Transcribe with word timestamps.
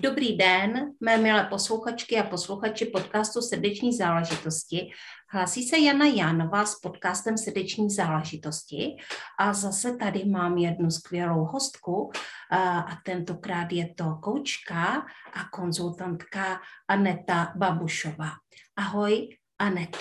Dobrý 0.00 0.36
den, 0.36 0.94
mé 1.00 1.16
milé 1.18 1.44
posluchačky 1.44 2.18
a 2.18 2.22
posluchači 2.22 2.84
podcastu 2.84 3.40
Srdeční 3.42 3.92
záležitosti. 3.92 4.90
Hlásí 5.28 5.62
se 5.62 5.78
Jana 5.78 6.06
Jánová 6.06 6.66
s 6.66 6.80
podcastem 6.80 7.38
Srdeční 7.38 7.90
záležitosti 7.90 8.96
a 9.38 9.52
zase 9.52 9.96
tady 9.96 10.24
mám 10.24 10.58
jednu 10.58 10.90
skvělou 10.90 11.44
hostku 11.44 12.10
a 12.50 12.96
tentokrát 13.04 13.72
je 13.72 13.94
to 13.94 14.18
koučka 14.22 15.06
a 15.32 15.48
konzultantka 15.52 16.60
Aneta 16.88 17.52
Babušová. 17.56 18.30
Ahoj, 18.76 19.28
Anet. 19.58 19.96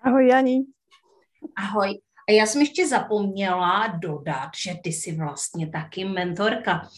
Ahoj, 0.00 0.28
Jani. 0.28 0.58
Ahoj. 1.56 2.00
A 2.28 2.32
já 2.32 2.46
jsem 2.46 2.60
ještě 2.60 2.88
zapomněla 2.88 3.86
dodat, 3.86 4.50
že 4.64 4.74
ty 4.84 4.92
jsi 4.92 5.16
vlastně 5.16 5.70
taky 5.70 6.04
mentorka. 6.04 6.88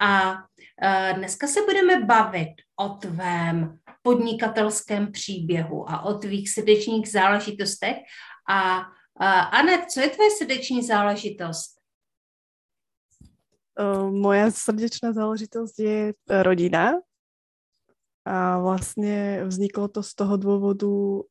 A 0.00 0.34
Eh, 0.82 1.14
dneska 1.16 1.46
se 1.46 1.60
budeme 1.62 2.04
bavit 2.04 2.54
o 2.76 2.88
tvém 2.88 3.78
podnikatelském 4.02 5.12
příběhu 5.12 5.90
a 5.90 6.04
o 6.04 6.18
tvých 6.18 6.50
srdečních 6.50 7.10
záležitostech. 7.10 7.96
A 8.50 8.82
Anet, 9.52 9.90
co 9.90 10.00
je 10.00 10.10
tvoje 10.10 10.30
srdeční 10.30 10.82
záležitost? 10.82 11.74
Eh, 13.78 14.10
moja 14.10 14.50
srdečná 14.50 15.12
záležitost 15.12 15.78
je 15.78 16.14
rodina. 16.42 16.92
A 18.24 18.58
vlastně 18.58 19.44
vzniklo 19.44 19.88
to 19.88 20.02
z 20.02 20.14
toho 20.14 20.36
důvodu, 20.36 21.24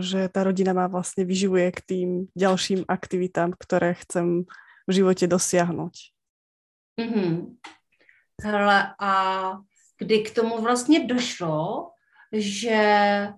že 0.00 0.28
ta 0.28 0.44
rodina 0.44 0.72
má 0.72 0.86
vlastně 0.86 1.24
vyživuje 1.24 1.72
k 1.72 1.80
tým 1.80 2.26
ďalším 2.36 2.84
aktivitám, 2.88 3.52
které 3.58 3.94
chcem 3.94 4.42
v 4.86 4.92
životě 4.92 5.26
dosáhnout. 5.26 5.92
Mm-hmm. 7.00 7.56
Hele, 8.42 8.94
a 9.00 9.52
kdy 9.98 10.22
k 10.22 10.34
tomu 10.34 10.62
vlastně 10.62 11.06
došlo, 11.06 11.90
že, 12.32 13.28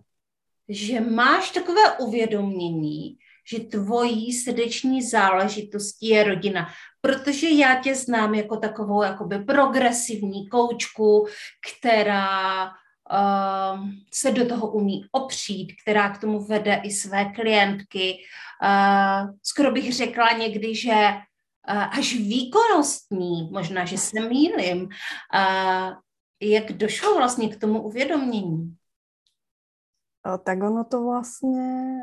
že 0.69 1.01
máš 1.01 1.51
takové 1.51 1.99
uvědomění, 1.99 3.19
že 3.51 3.61
tvojí 3.61 4.33
srdeční 4.33 5.03
záležitostí 5.03 6.09
je 6.09 6.25
rodina. 6.25 6.69
Protože 7.01 7.49
já 7.49 7.81
tě 7.83 7.95
znám 7.95 8.35
jako 8.35 8.57
takovou 8.57 9.03
jakoby 9.03 9.39
progresivní 9.39 10.49
koučku, 10.49 11.27
která 11.79 12.71
se 14.13 14.31
do 14.31 14.49
toho 14.49 14.73
umí 14.73 15.05
opřít, 15.13 15.73
která 15.83 16.11
k 16.11 16.21
tomu 16.21 16.41
vede 16.41 16.81
i 16.85 16.91
své 16.91 17.25
klientky. 17.25 18.19
Uh, 18.63 19.31
skoro 19.43 19.71
bych 19.71 19.93
řekla 19.93 20.33
někdy, 20.33 20.75
že 20.75 20.95
až 21.69 22.15
výkonnostní, 22.15 23.51
možná, 23.53 23.85
že 23.85 23.99
se 23.99 24.21
mýlim, 24.21 24.89
jak 26.43 26.73
došlo 26.73 27.17
vlastně 27.17 27.49
k 27.49 27.61
tomu 27.61 27.83
uvědomění? 27.83 28.77
Tak 30.45 30.63
ono 30.63 30.85
to 30.85 31.03
vlastně 31.03 32.01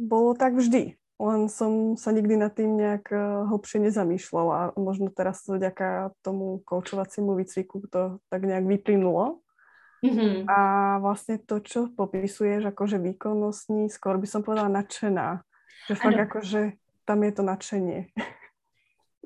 bylo 0.00 0.34
tak 0.34 0.54
vždy. 0.54 0.94
Len 1.16 1.48
som 1.48 1.96
sa 1.96 2.12
nikdy 2.12 2.36
nad 2.36 2.52
tým 2.52 2.76
nejak 2.76 3.08
hlbšie 3.48 3.88
nezamýšľala 3.88 4.52
a 4.52 4.72
možno 4.76 5.08
teraz 5.08 5.48
vďaka 5.48 6.12
tomu 6.20 6.60
koučovaciemu 6.60 7.32
výcviku 7.32 7.88
to 7.88 8.20
tak 8.28 8.44
nejak 8.44 8.68
vyplynulo. 8.68 9.40
Mm-hmm. 10.04 10.44
A 10.48 10.58
vlastne 11.00 11.40
to, 11.40 11.60
čo 11.64 11.88
popisuješ 11.88 12.68
akože 12.68 13.00
výkonnostní, 13.00 13.88
skôr 13.88 14.20
by 14.20 14.28
som 14.28 14.44
povedala 14.44 14.68
nadšená. 14.68 15.40
Že 15.88 15.94
fakt 15.96 16.20
akože 16.30 16.60
tam 17.06 17.22
je 17.22 17.32
to 17.32 17.42
nadšenie. 17.42 18.00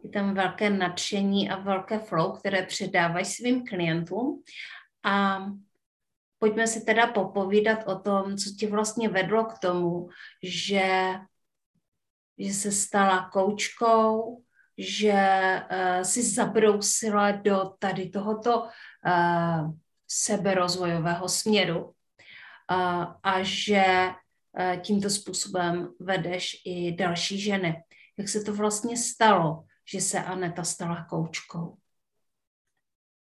je 0.03 0.11
tam 0.11 0.35
velké 0.35 0.71
nadšení 0.71 1.51
a 1.51 1.59
velké 1.59 1.99
flow, 1.99 2.33
které 2.33 2.63
předávají 2.63 3.25
svým 3.25 3.67
klientům. 3.67 4.43
A 5.05 5.47
pojďme 6.39 6.67
si 6.67 6.85
teda 6.85 7.07
popovídat 7.07 7.79
o 7.87 7.99
tom, 7.99 8.37
co 8.37 8.51
ti 8.59 8.67
vlastně 8.67 9.09
vedlo 9.09 9.45
k 9.45 9.59
tomu, 9.59 10.09
že, 10.43 11.15
že 12.39 12.53
se 12.53 12.73
stala 12.73 13.31
koučkou, 13.33 14.43
že 14.79 15.13
uh, 15.13 16.03
si 16.03 16.23
zabrousila 16.23 17.31
do 17.31 17.73
tady 17.79 18.09
tohoto 18.09 18.63
uh, 18.63 19.73
seberozvojového 20.11 21.29
směru 21.29 21.93
a 23.23 23.43
že 23.43 23.85
uh, 23.85 24.81
tímto 24.83 25.11
způsobem 25.11 25.89
vedeš 26.01 26.63
i 26.67 26.93
další 26.93 27.41
ženy. 27.41 27.83
Jak 28.19 28.29
se 28.29 28.41
to 28.41 28.55
vlastně 28.55 28.97
stalo? 28.97 29.65
že 29.91 30.01
se 30.01 30.19
Aneta 30.23 30.65
stala 30.65 31.05
koučkou? 31.05 31.77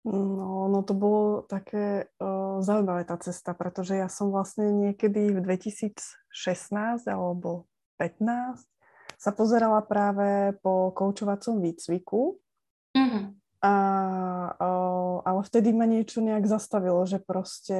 No, 0.05 0.67
no 0.67 0.83
to 0.83 0.93
bolo 0.93 1.41
také 1.45 2.09
uh, 2.17 2.57
zaujímavé 2.61 3.05
tá 3.05 3.17
cesta, 3.21 3.53
pretože 3.53 3.93
ja 3.93 4.09
som 4.09 4.33
vlastne 4.33 4.65
niekedy 4.73 5.29
v 5.29 5.45
2016 5.45 7.05
alebo 7.05 7.69
15 8.01 8.65
sa 9.21 9.29
pozerala 9.29 9.85
práve 9.85 10.57
po 10.65 10.89
koučovacom 10.97 11.61
výcviku. 11.61 12.33
Mm-hmm. 12.97 13.25
A, 13.61 13.73
uh, 14.57 15.17
ale 15.21 15.41
vtedy 15.45 15.69
ma 15.69 15.85
niečo 15.85 16.17
nejak 16.17 16.49
zastavilo, 16.49 17.05
že 17.05 17.21
proste 17.21 17.77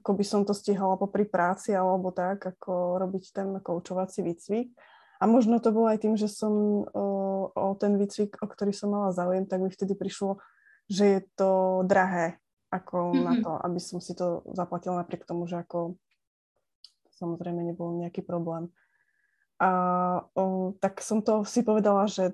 ako 0.00 0.16
by 0.16 0.24
som 0.24 0.40
to 0.48 0.56
stihala 0.56 0.96
popri 0.96 1.28
práci 1.28 1.76
alebo 1.76 2.08
tak, 2.14 2.40
ako 2.40 2.96
robiť 2.96 3.24
ten 3.36 3.48
koučovací 3.60 4.24
výcvik. 4.24 4.72
A 5.20 5.28
možno 5.28 5.60
to 5.60 5.68
bolo 5.74 5.92
aj 5.92 6.00
tým, 6.00 6.16
že 6.16 6.32
som 6.32 6.86
o, 6.88 7.06
o 7.52 7.66
ten 7.76 8.00
výcvik, 8.00 8.40
o 8.40 8.48
ktorý 8.48 8.72
som 8.72 8.88
mala 8.88 9.12
záujem, 9.12 9.44
tak 9.44 9.60
mi 9.60 9.68
vtedy 9.68 9.92
prišlo, 9.92 10.40
že 10.88 11.04
je 11.04 11.20
to 11.36 11.82
drahé 11.84 12.40
ako 12.72 13.12
mm-hmm. 13.12 13.24
na 13.28 13.32
to, 13.44 13.52
aby 13.60 13.80
som 13.82 14.00
si 14.00 14.16
to 14.16 14.46
zaplatila 14.56 15.04
napriek 15.04 15.28
tomu, 15.28 15.44
že 15.44 15.60
ako 15.60 16.00
samozrejme 17.20 17.60
nebol 17.60 18.00
nejaký 18.00 18.24
problém. 18.24 18.72
A 19.60 19.70
o, 20.32 20.72
tak 20.80 21.04
som 21.04 21.20
to 21.20 21.44
si 21.44 21.60
povedala, 21.60 22.08
že 22.08 22.32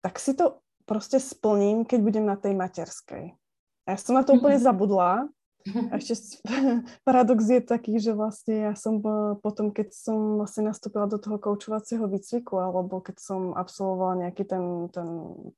tak 0.00 0.16
si 0.16 0.32
to 0.32 0.64
proste 0.88 1.20
splním, 1.20 1.84
keď 1.84 1.98
budem 2.00 2.24
na 2.24 2.40
tej 2.40 2.56
materskej. 2.56 3.36
A 3.84 3.88
ja 3.92 3.98
som 4.00 4.16
na 4.16 4.24
to 4.24 4.40
úplne 4.40 4.56
zabudla 4.56 5.28
a 5.92 6.00
ešte 6.00 6.40
paradox 7.06 7.44
je 7.44 7.60
taký, 7.60 8.00
že 8.00 8.16
vlastne 8.16 8.72
ja 8.72 8.74
som 8.74 9.04
potom, 9.44 9.68
keď 9.68 9.92
som 9.92 10.40
vlastne 10.40 10.72
nastúpila 10.72 11.04
do 11.04 11.20
toho 11.20 11.36
koučovacieho 11.36 12.08
výcviku, 12.08 12.56
alebo 12.56 13.04
keď 13.04 13.20
som 13.20 13.52
absolvovala 13.52 14.28
nejaký 14.28 14.48
ten, 14.48 14.88
ten 14.88 15.08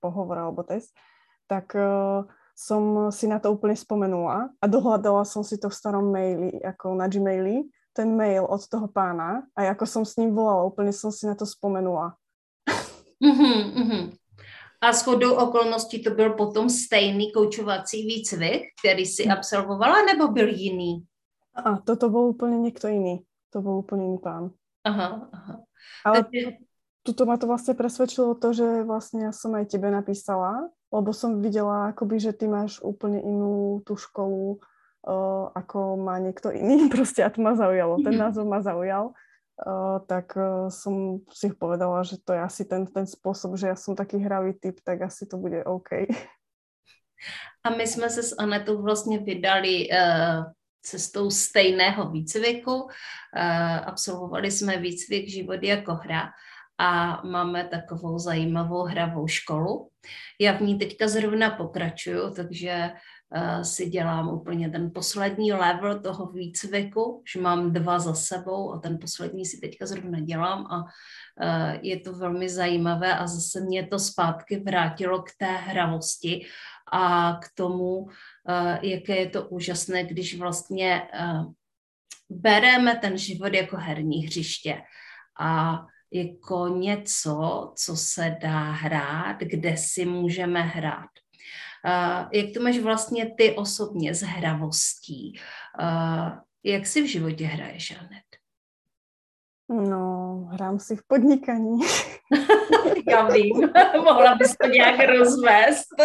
pohovor 0.03 0.43
alebo 0.43 0.67
test, 0.67 0.91
tak 1.47 1.71
uh, 1.79 2.27
som 2.55 3.09
si 3.09 3.25
na 3.25 3.41
to 3.41 3.55
úplne 3.55 3.73
spomenula 3.73 4.53
a 4.53 4.65
dohľadala 4.69 5.25
som 5.25 5.41
si 5.41 5.57
to 5.57 5.73
v 5.73 5.79
starom 5.79 6.13
maili, 6.13 6.61
ako 6.61 6.93
na 6.93 7.09
Gmaili, 7.09 7.65
ten 7.97 8.15
mail 8.15 8.45
od 8.47 8.63
toho 8.69 8.87
pána 8.87 9.49
a 9.57 9.73
ako 9.73 9.85
som 9.89 10.03
s 10.05 10.21
ním 10.21 10.37
volala, 10.37 10.69
úplne 10.69 10.93
som 10.93 11.09
si 11.11 11.25
na 11.25 11.33
to 11.33 11.49
spomenula. 11.49 12.15
Mm-hmm, 13.21 13.59
mm-hmm. 13.77 14.03
A 14.81 14.93
s 14.93 15.03
chodou 15.03 15.35
okolností 15.35 16.03
to 16.03 16.11
byl 16.11 16.33
potom 16.33 16.71
stejný 16.71 17.33
koučovací 17.33 18.07
výcvik, 18.07 18.63
který 18.81 19.07
si 19.07 19.23
hmm. 19.23 19.33
absolvovala, 19.33 20.03
nebo 20.03 20.29
byl 20.29 20.49
jiný? 20.49 21.05
A 21.55 21.77
toto 21.77 22.09
bol 22.09 22.33
úplne 22.33 22.57
niekto 22.63 22.89
iný. 22.89 23.21
To 23.53 23.61
bol 23.61 23.83
úplne 23.85 24.07
iný 24.07 24.19
pán. 24.23 24.55
Aha, 24.87 25.29
aha. 25.35 25.55
Ale 26.07 26.25
Takže... 26.25 26.63
tuto 27.03 27.27
ma 27.27 27.37
to 27.37 27.51
vlastne 27.51 27.75
presvedčilo 27.77 28.39
to, 28.39 28.55
že 28.55 28.87
vlastne 28.87 29.29
ja 29.29 29.33
som 29.35 29.53
aj 29.59 29.69
tebe 29.69 29.91
napísala, 29.91 30.71
lebo 30.89 31.11
som 31.13 31.43
videla 31.43 31.93
akoby, 31.93 32.17
že 32.23 32.33
ty 32.33 32.49
máš 32.49 32.81
úplne 32.81 33.21
inú 33.21 33.83
tú 33.85 33.99
školu, 33.99 34.63
uh, 35.05 35.53
ako 35.53 36.01
má 36.01 36.17
niekto 36.23 36.49
iný. 36.55 36.87
Proste 36.95 37.21
a 37.21 37.29
to 37.29 37.45
ma 37.45 37.53
zaujalo. 37.53 38.01
Ten 38.01 38.17
názov 38.17 38.49
ma 38.49 38.65
zaujal 38.65 39.13
tak 40.07 40.37
uh, 40.37 40.69
som 40.69 41.21
si 41.29 41.53
povedala, 41.53 42.01
že 42.03 42.17
to 42.25 42.33
je 42.33 42.41
asi 42.41 42.63
ten, 42.65 42.87
ten 42.87 43.05
spôsob, 43.05 43.57
že 43.61 43.69
ja 43.69 43.77
som 43.77 43.93
taký 43.93 44.17
hravý 44.17 44.57
typ, 44.57 44.81
tak 44.85 45.03
asi 45.03 45.27
to 45.29 45.37
bude 45.37 45.65
OK. 45.65 46.09
A 47.65 47.71
my 47.71 47.87
jsme 47.87 48.11
se 48.11 48.23
s 48.23 48.39
Anetou 48.39 48.83
vlastně 48.83 49.19
vydali 49.19 49.89
uh, 49.89 50.45
cestou 50.83 51.31
stejného 51.31 52.11
výcviku. 52.11 52.75
Uh, 52.75 52.91
absolvovali 53.87 54.51
jsme 54.51 54.77
výcvik 54.77 55.29
Život 55.29 55.63
jako 55.63 55.95
hra 55.95 56.31
a 56.81 57.23
máme 57.23 57.65
takovou 57.65 58.19
zajímavou 58.19 58.83
hravou 58.83 59.29
školu. 59.29 59.91
Já 60.41 60.53
v 60.53 60.61
ní 60.61 60.79
teďka 60.79 61.09
zrovna 61.09 61.51
pokračuju, 61.51 62.35
takže 62.35 62.91
si 63.63 63.91
dělám 63.91 64.29
úplně 64.29 64.71
ten 64.71 64.91
poslední 64.95 65.53
level 65.53 66.01
toho 66.01 66.27
výcviku, 66.27 67.23
že 67.33 67.41
mám 67.41 67.73
dva 67.73 67.99
za 67.99 68.15
sebou 68.15 68.73
a 68.73 68.79
ten 68.79 68.99
poslední 68.99 69.47
si 69.47 69.61
teďka 69.61 69.87
zrovna 69.87 70.21
dělám 70.21 70.67
a 70.67 70.83
uh, 70.83 71.79
je 71.83 72.01
to 72.01 72.13
velmi 72.13 72.49
zajímavé 72.49 73.19
a 73.19 73.27
zase 73.27 73.61
mě 73.61 73.87
to 73.87 73.99
zpátky 73.99 74.57
vrátilo 74.57 75.23
k 75.23 75.31
té 75.39 75.47
hravosti 75.47 76.47
a 76.93 77.33
k 77.43 77.47
tomu, 77.55 77.97
uh, 77.99 78.11
jaké 78.83 79.17
je 79.17 79.31
to 79.31 79.49
úžasné, 79.49 80.05
když 80.05 80.39
vlastně 80.39 81.03
bereme 82.31 82.97
ten 82.97 83.19
život 83.19 83.55
jako 83.55 83.77
herní 83.77 84.27
hřiště 84.27 84.83
a 85.41 85.81
jako 86.13 86.69
něco, 86.69 87.73
co 87.77 87.97
se 87.97 88.37
dá 88.41 88.71
hrát, 88.71 89.37
kde 89.41 89.77
si 89.77 90.05
můžeme 90.05 90.63
hrát. 90.63 91.11
Uh, 91.87 92.29
jak 92.33 92.47
to 92.55 92.63
máš 92.63 92.79
vlastně 92.79 93.35
ty 93.37 93.57
osobně 93.57 94.15
s 94.15 94.23
hravostí? 94.23 95.41
Uh, 95.81 96.31
jak 96.65 96.87
si 96.87 97.03
v 97.03 97.07
životě 97.07 97.47
hraješ, 97.47 97.97
Anet? 98.01 98.31
No, 99.89 100.35
hrám 100.53 100.79
si 100.79 100.97
v 100.97 101.03
podnikaní. 101.07 101.79
Já 103.11 103.29
vím, 103.29 103.73
mohla 103.97 104.35
bys 104.35 104.57
to 104.57 104.67
nějak 104.67 105.09
rozvést. 105.09 105.89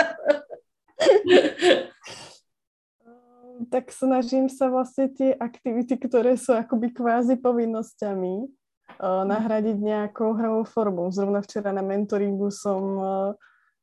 tak 3.71 3.91
snažím 3.91 4.49
sa 4.51 4.67
vlastne 4.67 5.07
tie 5.11 5.35
aktivity, 5.35 5.95
ktoré 5.95 6.35
sú 6.35 6.51
akoby 6.55 6.91
kvázi 6.91 7.35
povinnosťami, 7.39 8.35
uh, 8.43 9.23
nahradiť 9.23 9.77
nejakou 9.79 10.35
hravou 10.35 10.63
formou. 10.67 11.07
Zrovna 11.11 11.41
včera 11.41 11.71
na 11.71 11.81
mentoringu 11.81 12.51
som 12.51 12.83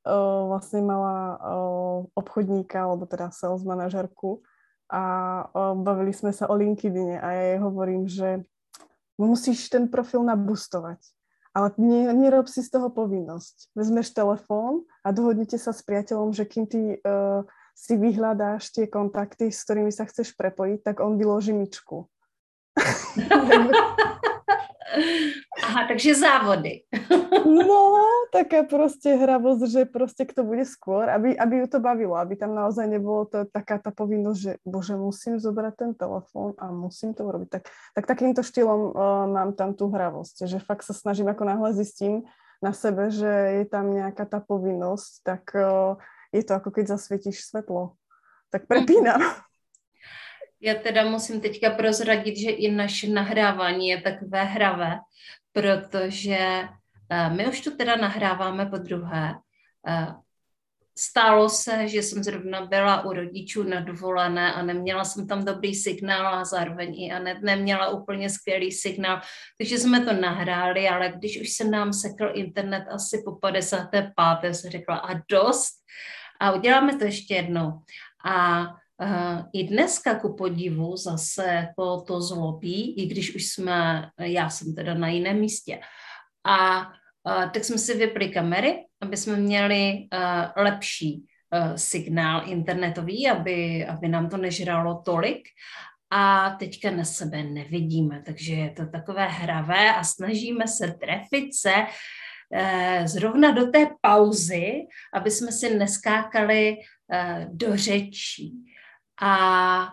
uh, 0.07 0.51
vlastne 0.51 0.83
mala 0.83 1.39
uh, 1.39 1.99
obchodníka, 2.15 2.87
alebo 2.87 3.07
teda 3.07 3.31
sales 3.31 3.63
manažerku 3.63 4.43
a 4.93 5.03
uh, 5.49 5.73
bavili 5.79 6.13
sme 6.13 6.31
sa 6.37 6.47
o 6.51 6.55
LinkedIne 6.55 7.17
a 7.19 7.27
ja 7.33 7.43
jej 7.55 7.59
hovorím, 7.65 8.05
že 8.11 8.45
musíš 9.17 9.73
ten 9.73 9.89
profil 9.89 10.23
nabustovať. 10.27 11.01
Ale 11.53 11.69
nerob 12.17 12.49
si 12.49 12.65
z 12.65 12.73
toho 12.73 12.89
povinnosť. 12.89 13.77
Vezmeš 13.77 14.17
telefón 14.17 14.89
a 15.05 15.13
dohodnite 15.13 15.61
sa 15.61 15.77
s 15.77 15.85
priateľom, 15.85 16.33
že 16.33 16.49
kým 16.49 16.65
ty 16.65 16.97
uh, 16.97 17.45
si 17.77 17.97
vyhľadáš 17.97 18.73
tie 18.73 18.89
kontakty, 18.89 19.53
s 19.53 19.65
ktorými 19.69 19.93
sa 19.93 20.09
chceš 20.09 20.33
prepojiť, 20.33 20.81
tak 20.81 21.05
on 21.05 21.21
vyloží 21.21 21.53
myčku. 21.53 22.09
Aha, 25.63 25.89
takže 25.89 26.17
závody. 26.17 26.85
no, 27.45 27.81
taká 28.33 28.65
proste 28.65 29.13
hravosť, 29.13 29.63
že 29.69 29.81
proste 29.85 30.25
kto 30.25 30.41
bude 30.41 30.65
skôr, 30.65 31.05
aby, 31.13 31.37
aby 31.37 31.63
ju 31.63 31.67
to 31.69 31.79
bavilo, 31.85 32.17
aby 32.17 32.33
tam 32.33 32.57
naozaj 32.57 32.89
nebolo 32.89 33.29
to, 33.29 33.45
taká 33.45 33.77
tá 33.77 33.93
povinnosť, 33.93 34.39
že 34.41 34.53
bože, 34.65 34.97
musím 34.97 35.37
zobrať 35.37 35.75
ten 35.77 35.93
telefón 35.93 36.57
a 36.57 36.73
musím 36.73 37.13
to 37.13 37.29
urobiť. 37.29 37.61
Tak, 37.61 37.63
tak 37.93 38.05
takýmto 38.09 38.41
štýlom 38.41 38.81
uh, 38.89 39.29
mám 39.29 39.53
tam 39.53 39.77
tú 39.77 39.93
hravosť, 39.93 40.49
že 40.49 40.65
fakt 40.65 40.89
sa 40.89 40.97
snažím, 40.97 41.29
ako 41.29 41.45
náhle 41.45 41.77
zistím 41.77 42.25
na 42.65 42.73
sebe, 42.73 43.13
že 43.13 43.61
je 43.61 43.65
tam 43.69 43.93
nejaká 43.93 44.25
tá 44.25 44.41
povinnosť, 44.41 45.11
tak 45.21 45.53
uh, 45.53 46.01
je 46.33 46.41
to 46.41 46.57
ako 46.57 46.73
keď 46.73 46.97
zasvětíš 46.97 47.53
svetlo. 47.53 48.01
Tak 48.49 48.65
prepínám. 48.65 49.21
Já 50.63 50.75
teda 50.75 51.05
musím 51.05 51.41
teďka 51.41 51.71
prozradit, 51.71 52.37
že 52.39 52.51
i 52.51 52.71
naše 52.71 53.11
nahrávání 53.11 53.89
je 53.89 54.01
takové 54.01 54.45
hravé, 54.45 54.99
protože 55.53 56.39
my 57.29 57.49
už 57.49 57.61
to 57.61 57.71
teda 57.77 57.97
nahráváme 57.97 58.67
po 58.67 58.79
druhé. 58.79 59.35
Eh, 59.89 60.07
Stálo 60.99 61.49
se, 61.49 61.89
že 61.89 62.03
jsem 62.03 62.25
zrovna 62.25 62.67
byla 62.67 63.05
u 63.05 63.13
rodičů 63.13 63.63
na 63.63 63.81
dovolené 63.81 64.53
a 64.53 64.63
neměla 64.63 65.05
jsem 65.05 65.29
tam 65.29 65.45
dobrý 65.45 65.75
signál 65.75 66.35
a 66.35 66.45
zároveň 66.45 67.03
i 67.03 67.13
Anet 67.13 67.43
neměla 67.43 67.89
úplně 67.89 68.31
skvělý 68.31 68.73
signál, 68.73 69.21
takže 69.59 69.79
jsme 69.79 70.01
to 70.01 70.13
nahráli, 70.13 70.89
ale 70.89 71.13
když 71.17 71.41
už 71.41 71.53
se 71.53 71.65
nám 71.65 71.93
sekl 71.93 72.31
internet 72.35 72.85
asi 72.91 73.23
po 73.25 73.33
55. 73.33 74.55
jsem 74.55 74.71
řekla 74.71 74.97
a 74.97 75.15
dost, 75.31 75.73
a 76.41 76.53
uděláme 76.53 76.97
to 76.97 77.05
ještě 77.05 77.35
jednou. 77.35 77.81
A 78.25 78.67
Uh, 79.03 79.43
I 79.53 79.65
dneska 79.65 80.15
ku 80.15 80.37
podivu 80.37 80.97
zase 80.97 81.69
po 81.77 82.01
to 82.07 82.21
zlobí, 82.21 83.03
i 83.03 83.07
když 83.07 83.35
už 83.35 83.47
jsme, 83.47 84.11
já 84.19 84.51
jsem 84.51 84.75
teda 84.75 84.95
na 84.95 85.09
jiném 85.09 85.41
místě. 85.41 85.81
A 86.47 86.87
tak 87.25 87.65
jsme 87.65 87.79
si 87.79 87.99
vypli 87.99 88.29
kamery, 88.29 88.85
aby 89.01 89.17
jsme 89.17 89.37
měli 89.37 90.09
uh, 90.13 90.63
lepší 90.65 91.25
uh, 91.55 91.75
signál 91.77 92.43
internetový, 92.47 93.29
aby, 93.29 93.87
aby 93.87 94.09
nám 94.09 94.29
to 94.29 94.37
nežralo 94.37 95.03
tolik. 95.05 95.43
A 96.11 96.51
teďka 96.51 96.91
na 96.91 97.05
sebe 97.05 97.43
nevidíme, 97.43 98.23
takže 98.27 98.55
je 98.55 98.71
to 98.71 98.87
takové 98.87 99.27
hravé 99.27 99.95
a 99.95 100.05
snažíme 100.05 100.69
se 100.69 100.95
trefit 101.01 101.55
se 101.55 101.73
Eh, 102.55 103.09
zrovna 103.09 103.51
do 103.51 103.67
té 103.67 103.87
pauzy, 104.01 104.87
aby 105.13 105.31
jsme 105.31 105.53
si 105.53 105.75
neskákali 105.75 106.77
eh, 107.13 107.47
do 107.53 107.77
řečí. 107.77 108.53
A 109.23 109.89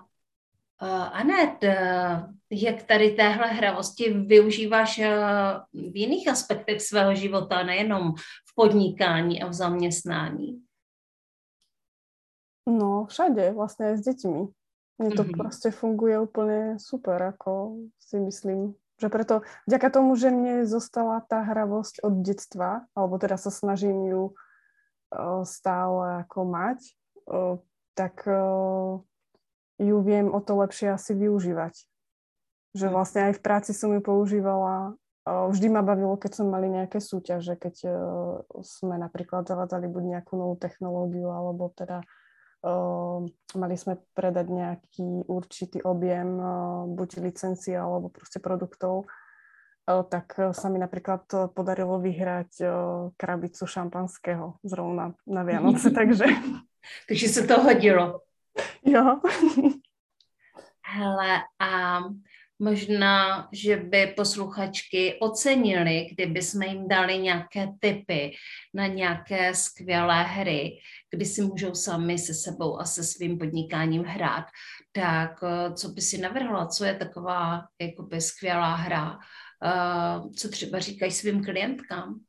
eh, 0.82 1.10
Anet, 1.12 1.64
jak 2.52 2.84
tady 2.84 3.12
téhle 3.12 3.48
hravosti 3.48 4.14
využíváš 4.14 5.02
v 5.74 5.96
jiných 5.96 6.28
aspektech 6.28 6.82
svého 6.82 7.16
života, 7.16 7.64
nejenom 7.64 8.14
v 8.50 8.56
podnikání 8.56 9.44
a 9.44 9.48
v 9.48 9.54
zaměstnání? 9.54 10.62
No, 12.68 13.06
všade, 13.06 13.52
vlastně 13.52 13.98
s 13.98 14.02
dětmi. 14.02 14.48
Mně 14.98 15.12
to 15.12 15.24
mm-hmm. 15.24 15.38
prostě 15.38 15.72
funguje 15.72 16.20
úplně 16.20 16.76
super, 16.80 17.22
jako 17.22 17.76
si 18.00 18.20
myslím. 18.20 18.76
Že 19.02 19.10
preto, 19.10 19.42
vďaka 19.68 19.90
tomu, 19.90 20.16
že 20.20 20.28
mne 20.28 20.68
zostala 20.68 21.24
tá 21.24 21.40
hravosť 21.40 22.04
od 22.04 22.20
detstva, 22.20 22.84
alebo 22.92 23.16
teda 23.16 23.40
sa 23.40 23.48
snažím 23.48 24.12
ju 24.12 24.24
uh, 24.28 25.48
stále 25.48 26.28
ako 26.28 26.44
mať, 26.44 26.80
uh, 27.32 27.64
tak 27.96 28.28
ju 29.80 29.98
viem 30.04 30.28
o 30.28 30.40
to 30.44 30.60
lepšie 30.60 30.92
asi 30.92 31.16
využívať. 31.16 31.89
Že 32.78 32.88
vlastne 32.94 33.22
aj 33.30 33.34
v 33.38 33.44
práci 33.44 33.72
som 33.74 33.90
ju 33.90 34.02
používala, 34.02 34.94
vždy 35.26 35.68
ma 35.70 35.82
bavilo, 35.82 36.18
keď 36.18 36.42
som 36.42 36.48
mali 36.50 36.70
nejaké 36.70 37.02
súťaže, 37.02 37.58
keď 37.58 37.76
sme 38.62 38.98
napríklad 38.98 39.46
zavádzali 39.46 39.90
buď 39.90 40.04
nejakú 40.18 40.38
novú 40.38 40.56
technológiu, 40.58 41.30
alebo 41.34 41.74
teda 41.74 42.06
mali 43.56 43.76
sme 43.80 44.04
predať 44.14 44.48
nejaký 44.52 45.08
určitý 45.32 45.80
objem 45.80 46.36
buď 46.92 47.10
licencií 47.24 47.72
alebo 47.72 48.12
proste 48.12 48.44
produktov, 48.44 49.08
tak 49.88 50.38
sa 50.54 50.68
mi 50.70 50.78
napríklad 50.78 51.26
podarilo 51.56 51.98
vyhrať 51.98 52.62
krabicu 53.16 53.64
šampanského 53.64 54.60
zrovna 54.62 55.16
na 55.26 55.42
Vianoce, 55.48 55.90
takže... 55.98 56.26
takže 57.08 57.28
se 57.28 57.48
to 57.48 57.64
hodilo. 57.64 58.22
Jo. 58.84 59.20
Hele, 60.84 61.32
a 61.60 61.70
Možná, 62.60 63.48
že 63.52 63.78
by 63.78 64.14
posluchačky 64.18 65.20
ocenili, 65.20 66.10
kdyby 66.12 66.42
jsme 66.42 66.68
jim 66.68 66.88
dali 66.88 67.18
nějaké 67.18 67.68
tipy 67.80 68.32
na 68.74 68.88
nějaké 68.88 69.56
skvělé 69.56 70.24
hry, 70.24 70.80
kdy 71.12 71.26
si 71.26 71.42
můžou 71.42 71.76
sami 71.76 72.18
se 72.18 72.34
sebou 72.34 72.80
a 72.80 72.86
se 72.86 73.04
svým 73.04 73.38
podnikáním 73.38 74.04
hrát. 74.04 74.46
Tak 74.92 75.44
eh, 75.44 75.74
co 75.74 75.90
by 75.90 76.02
si 76.02 76.18
navrhla? 76.18 76.68
Co 76.68 76.86
je 76.86 76.96
taková 76.96 77.66
jakoby 77.82 78.22
skvělá 78.22 78.76
hra? 78.76 79.20
Eh, 79.64 80.30
co 80.36 80.50
třeba 80.50 80.80
říkají 80.80 81.12
svým 81.12 81.44
klientkám? 81.44 82.20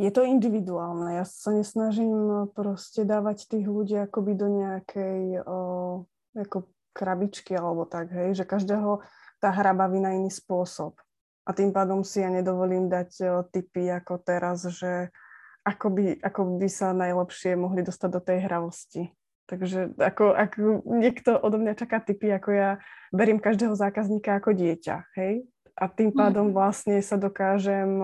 Je 0.00 0.08
to 0.08 0.24
individuálne. 0.24 1.20
Ja 1.20 1.28
sa 1.28 1.52
nesnažím 1.52 2.48
proste 2.56 3.04
dávať 3.04 3.52
tých 3.52 3.68
ľudí 3.68 4.00
akoby 4.00 4.32
do 4.32 4.48
nejakej 4.48 5.44
o, 5.44 5.58
ako 6.32 6.72
krabičky 6.92 7.54
alebo 7.54 7.86
tak, 7.86 8.10
hej, 8.10 8.34
že 8.36 8.44
každého 8.44 9.02
tá 9.40 9.48
hra 9.50 9.72
baví 9.72 9.98
na 9.98 10.14
iný 10.14 10.28
spôsob. 10.28 10.98
A 11.48 11.56
tým 11.56 11.72
pádom 11.72 12.04
si 12.04 12.20
ja 12.20 12.28
nedovolím 12.28 12.92
dať 12.92 13.10
o, 13.24 13.24
typy 13.48 13.88
ako 13.88 14.20
teraz, 14.20 14.62
že 14.68 15.08
ako 15.64 15.86
by, 15.92 16.04
ako 16.20 16.40
by 16.60 16.68
sa 16.68 16.92
najlepšie 16.92 17.56
mohli 17.56 17.80
dostať 17.80 18.10
do 18.12 18.20
tej 18.20 18.38
hravosti. 18.44 19.02
Takže 19.50 19.98
ako, 19.98 20.30
ak 20.30 20.52
niekto 20.86 21.34
odo 21.34 21.58
mňa 21.58 21.74
čaká 21.74 21.98
typy, 21.98 22.30
ako 22.30 22.50
ja 22.54 22.70
berím 23.10 23.42
každého 23.42 23.74
zákazníka 23.74 24.38
ako 24.38 24.54
dieťa, 24.54 24.96
hej? 25.18 25.42
A 25.74 25.88
tým 25.88 26.12
pádom 26.12 26.52
mhm. 26.52 26.54
vlastne 26.54 27.00
sa 27.00 27.16
dokážem 27.16 27.98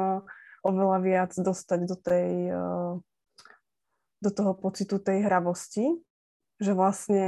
oveľa 0.64 0.98
viac 1.04 1.32
dostať 1.36 1.80
do 1.86 1.94
tej, 1.94 2.50
do 4.18 4.30
toho 4.32 4.52
pocitu 4.58 4.98
tej 4.98 5.22
hravosti 5.28 5.86
že 6.56 6.72
vlastne 6.72 7.26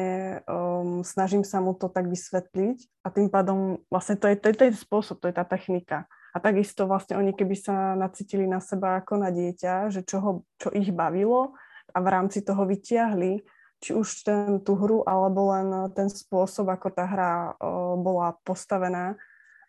um, 0.48 1.04
snažím 1.04 1.44
sa 1.44 1.60
mu 1.60 1.76
to 1.76 1.92
tak 1.92 2.08
vysvetliť 2.08 3.04
a 3.04 3.08
tým 3.12 3.28
pádom 3.28 3.84
vlastne 3.92 4.16
to 4.16 4.24
je, 4.32 4.40
to 4.40 4.46
je 4.48 4.56
ten 4.56 4.72
spôsob, 4.72 5.20
to 5.20 5.28
je 5.28 5.36
tá 5.36 5.44
technika. 5.44 6.08
A 6.32 6.40
takisto 6.40 6.88
vlastne 6.88 7.20
oni 7.20 7.36
keby 7.36 7.56
sa 7.56 7.92
nacítili 7.92 8.48
na 8.48 8.60
seba 8.60 9.00
ako 9.00 9.20
na 9.20 9.28
dieťa, 9.28 9.92
že 9.92 10.00
čo, 10.04 10.16
ho, 10.20 10.32
čo 10.56 10.72
ich 10.72 10.88
bavilo 10.92 11.56
a 11.92 11.98
v 12.00 12.08
rámci 12.08 12.40
toho 12.40 12.64
vytiahli, 12.64 13.44
či 13.78 13.90
už 13.92 14.08
ten, 14.24 14.60
tú 14.64 14.74
hru, 14.76 15.04
alebo 15.04 15.52
len 15.52 15.68
ten 15.92 16.08
spôsob, 16.08 16.68
ako 16.72 16.88
tá 16.92 17.04
hra 17.04 17.32
uh, 17.52 17.94
bola 18.00 18.36
postavená 18.42 19.14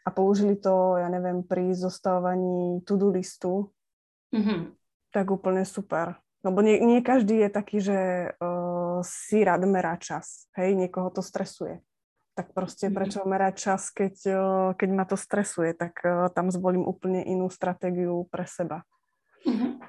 a 0.04 0.10
použili 0.10 0.56
to, 0.56 0.98
ja 0.98 1.12
neviem, 1.12 1.44
pri 1.44 1.76
zostavovaní 1.76 2.82
to-do 2.88 3.12
listu, 3.12 3.70
mm-hmm. 4.34 4.74
tak 5.12 5.30
úplne 5.30 5.68
super. 5.68 6.18
Lebo 6.40 6.64
nie, 6.64 6.80
nie 6.80 7.04
každý 7.04 7.44
je 7.44 7.50
taký, 7.52 7.78
že 7.84 8.00
uh, 8.40 8.69
si 9.04 9.44
rád 9.44 9.66
merá 9.66 9.98
čas. 9.98 10.48
Hej, 10.58 10.76
niekoho 10.76 11.10
to 11.10 11.22
stresuje. 11.22 11.80
Tak 12.36 12.54
proste 12.54 12.88
mm-hmm. 12.88 12.98
prečo 12.98 13.20
merať 13.28 13.54
čas, 13.60 13.92
keď, 13.92 14.16
uh, 14.32 14.70
keď 14.74 14.90
ma 14.96 15.06
to 15.06 15.18
stresuje, 15.20 15.74
tak 15.76 16.00
uh, 16.06 16.32
tam 16.32 16.52
zvolím 16.52 16.88
úplne 16.88 17.24
inú 17.24 17.50
stratégiu 17.52 18.28
pre 18.32 18.48
seba. 18.48 18.84
Mm-hmm. 19.48 19.80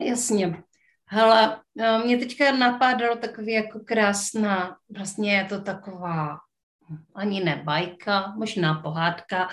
Jasně. 0.00 0.62
Hele, 1.12 1.60
mě 2.04 2.18
teďka 2.18 2.56
napádalo 2.56 3.16
takový 3.16 3.52
jako 3.52 3.80
krásná, 3.80 4.76
vlastně 4.96 5.36
je 5.36 5.44
to 5.44 5.60
taková 5.60 6.38
ani 7.14 7.44
ne 7.44 7.62
bajka, 7.64 8.34
možná 8.36 8.74
pohádka, 8.74 9.48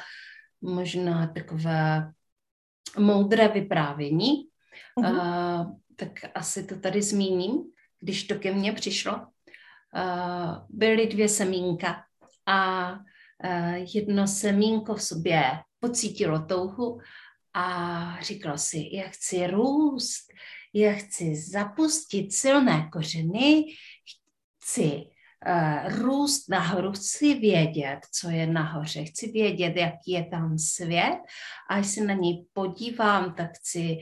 možná 0.61 1.27
takové 1.27 2.11
moudré 2.97 3.47
vyprávění. 3.47 4.49
Uh-huh. 4.97 5.11
Uh, 5.11 5.71
tak 5.95 6.09
asi 6.35 6.63
to 6.63 6.79
tady 6.79 7.01
zmíním, 7.01 7.63
když 7.99 8.23
to 8.23 8.35
ke 8.35 8.53
mně 8.53 8.73
přišlo. 8.73 9.13
Uh, 9.95 10.55
byly 10.69 11.07
dvě 11.07 11.29
semínka 11.29 12.03
a 12.45 12.91
uh, 12.93 13.85
jedno 13.93 14.27
semínko 14.27 14.95
v 14.95 15.03
sobě 15.03 15.43
pocítilo 15.79 16.39
touhu 16.39 16.99
a 17.53 18.17
říkalo 18.21 18.57
si, 18.57 18.89
já 18.93 19.07
chci 19.07 19.47
růst, 19.47 20.27
já 20.73 20.93
chci 20.93 21.35
zapustit 21.35 22.33
silné 22.33 22.89
kořeny, 22.93 23.65
chci 24.63 25.03
uh, 25.47 25.99
růst 25.99 26.49
nahoru, 26.49 26.91
chci 26.91 27.33
vědět, 27.33 27.99
co 28.11 28.29
je 28.29 28.47
nahoře, 28.47 29.05
chci 29.05 29.31
vědět, 29.31 29.75
jaký 29.75 30.11
je 30.11 30.25
tam 30.25 30.57
svět 30.57 31.17
a 31.69 31.75
až 31.75 31.87
se 31.87 32.03
na 32.03 32.13
něj 32.13 32.45
podívám, 32.53 33.33
tak 33.33 33.51
chci 33.53 33.97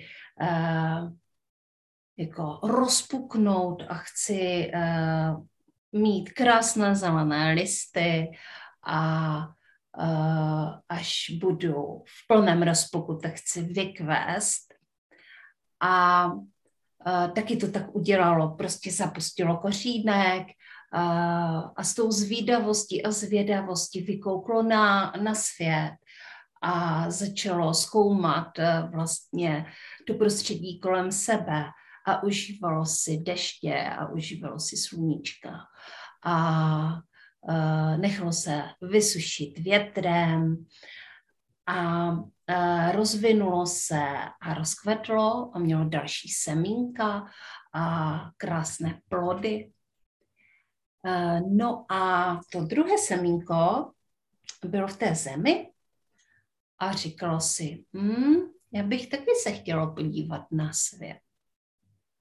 jako 2.17 2.60
rozpuknout 2.63 3.84
a 3.89 3.93
chci 3.93 4.72
uh, 4.75 5.45
mít 5.91 6.34
krásné 6.34 6.95
zelené 6.95 7.53
listy 7.53 8.31
a 8.84 9.38
uh, 9.98 10.69
až 10.89 11.29
budu 11.39 12.03
v 12.05 12.27
plném 12.27 12.62
rozpuku, 12.62 13.15
tak 13.15 13.34
chci 13.34 13.62
vykvést. 13.62 14.74
A 15.79 16.25
uh, 16.25 17.27
taky 17.36 17.57
to 17.57 17.72
tak 17.72 17.95
udělalo, 17.95 18.55
prostě 18.55 18.91
zapustilo 18.91 19.57
kořínek 19.57 20.48
uh, 20.48 21.69
a 21.75 21.84
s 21.84 21.93
tou 21.93 22.12
zvídavostí 22.12 23.05
a 23.05 23.12
zvědavostí 23.12 24.01
vykouklo 24.01 24.63
na, 24.63 25.13
na 25.22 25.36
svět 25.36 25.93
a 26.62 27.10
začalo 27.12 27.74
zkoumat 27.74 28.48
vlastně 28.91 29.65
to 30.07 30.13
prostředí 30.13 30.79
kolem 30.79 31.12
sebe 31.12 31.65
a 32.06 32.24
užívalo 32.24 32.86
si 32.86 33.18
deště 33.18 33.90
a 33.98 34.08
užívalo 34.08 34.60
si 34.60 34.78
sluníčka 34.78 35.50
a 36.26 37.02
uh, 37.42 37.98
nechalo 37.98 38.34
se 38.34 38.64
vysušit 38.82 39.60
větrem 39.60 40.66
a 41.66 42.12
uh, 42.12 42.92
rozvinulo 42.92 43.66
se 43.66 44.04
a 44.42 44.54
rozkvetlo 44.54 45.52
a 45.56 45.60
mělo 45.60 45.90
další 45.90 46.30
semínka 46.30 47.26
a 47.74 48.16
krásné 48.38 49.02
plody. 49.10 49.72
Uh, 51.08 51.56
no 51.58 51.86
a 51.92 52.40
to 52.52 52.62
druhé 52.62 52.98
semínko 52.98 53.92
bylo 54.66 54.88
v 54.88 54.98
té 54.98 55.16
zemi 55.16 55.72
a 56.80 56.92
říkalo 56.92 57.40
si, 57.40 57.86
hmm, 57.94 58.36
já 58.72 58.84
bych 58.84 59.10
taky 59.10 59.32
se 59.44 59.52
chtělo 59.52 59.94
podívat 59.94 60.42
na 60.52 60.74
svět 60.74 61.25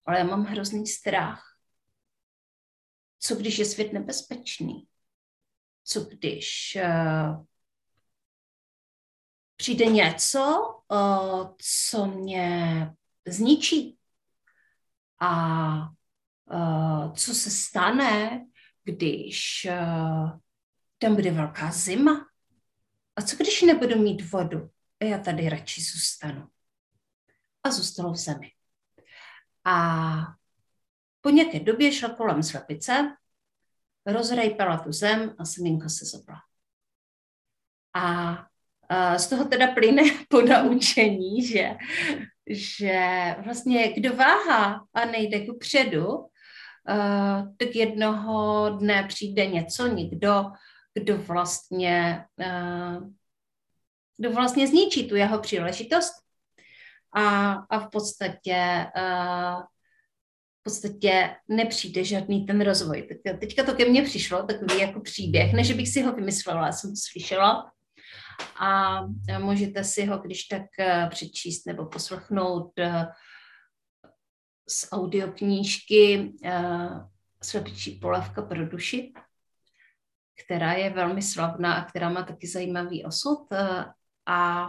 ale 0.04 0.18
já 0.18 0.25
mám 0.25 0.44
hrozný 0.44 0.87
strach. 0.87 1.56
Co 3.18 3.34
když 3.34 3.58
je 3.58 3.64
svět 3.64 3.92
nebezpečný? 3.92 4.88
Co 5.84 6.00
když 6.04 6.78
uh, 6.84 7.44
přijde 9.56 9.84
něco, 9.87 10.62
uh, 10.88 11.54
co 11.58 12.06
mě 12.06 12.90
zničí? 13.26 13.99
A 15.20 15.76
uh, 16.44 17.12
co 17.12 17.34
se 17.34 17.50
stane, 17.50 18.46
když 18.84 19.66
uh, 19.70 20.38
tam 20.99 21.14
bude 21.14 21.30
velká 21.30 21.73
zima? 21.73 22.26
A 23.16 23.23
co 23.23 23.37
když 23.37 23.62
nebudu 23.62 23.99
mít 23.99 24.30
vodu? 24.30 24.70
Já 25.02 25.18
tady 25.18 25.49
radši 25.49 25.82
zůstanu. 25.82 26.49
A 27.62 27.70
zůstalo 27.70 28.12
v 28.12 28.16
zemi. 28.16 28.50
A 29.64 30.35
po 31.21 31.30
nějaké 31.30 31.61
době 31.61 31.92
šla 31.92 32.09
kolem 32.09 32.42
slepice, 32.42 33.16
rozrejpala 34.06 34.78
tu 34.78 34.92
zem 34.92 35.35
a 35.38 35.44
semínko 35.44 35.88
se 35.88 36.04
zopla. 36.04 36.37
A, 37.94 38.37
z 39.16 39.26
toho 39.26 39.44
teda 39.44 39.75
plyne 39.75 40.02
po 40.28 40.40
naučení, 40.40 41.47
že, 41.47 41.71
že 42.50 43.00
vlastně 43.44 43.92
kdo 43.92 44.16
váhá 44.16 44.87
a 44.94 45.04
nejde 45.04 45.47
ku 45.47 45.59
předu, 45.59 46.28
tak 47.56 47.75
jednoho 47.75 48.71
dne 48.71 49.04
přijde 49.09 49.47
něco, 49.47 49.87
někdo, 49.87 50.44
kdo 50.94 51.18
vlastně, 51.18 52.25
kdo 54.16 54.33
vlastně 54.33 54.66
zničí 54.66 55.09
tu 55.09 55.16
jeho 55.16 55.38
příležitost 55.38 56.24
a, 57.14 57.52
a 57.52 57.78
v 57.78 57.90
podstatě 57.90 58.87
uh, 58.97 59.62
v 60.61 60.62
podstatě 60.64 61.37
nepřijde 61.49 62.04
žádný 62.04 62.47
ten 62.47 62.61
rozvoj. 62.61 63.02
Tak 63.02 63.40
teďka 63.40 63.64
to 63.64 63.75
ke 63.75 63.85
mně 63.85 64.02
přišlo, 64.02 64.42
takový 64.42 64.80
jako 64.80 65.00
příběh, 65.00 65.52
ne, 65.52 65.64
že 65.64 65.75
bych 65.75 65.88
si 65.88 66.02
ho 66.02 66.12
vymyslela, 66.12 66.73
jsem 66.73 66.90
to 66.90 66.97
slyšela 67.11 67.73
a 68.59 69.00
můžete 69.38 69.85
si 69.85 70.04
ho 70.04 70.18
když 70.18 70.44
tak 70.44 70.62
uh, 70.78 71.09
přečíst 71.09 71.66
nebo 71.66 71.87
poslechnout 71.87 72.73
uh, 72.78 73.04
z 74.68 74.88
audioknížky 74.92 76.33
Slepičí 77.42 77.90
polavka 77.90 78.42
pro 78.42 78.66
duši, 78.66 79.12
která 80.44 80.73
je 80.73 80.90
velmi 80.90 81.23
slavná 81.23 81.75
a 81.75 81.85
která 81.85 82.09
má 82.09 82.23
taky 82.23 82.47
zajímavý 82.47 83.04
osud 83.04 83.47
a 84.26 84.68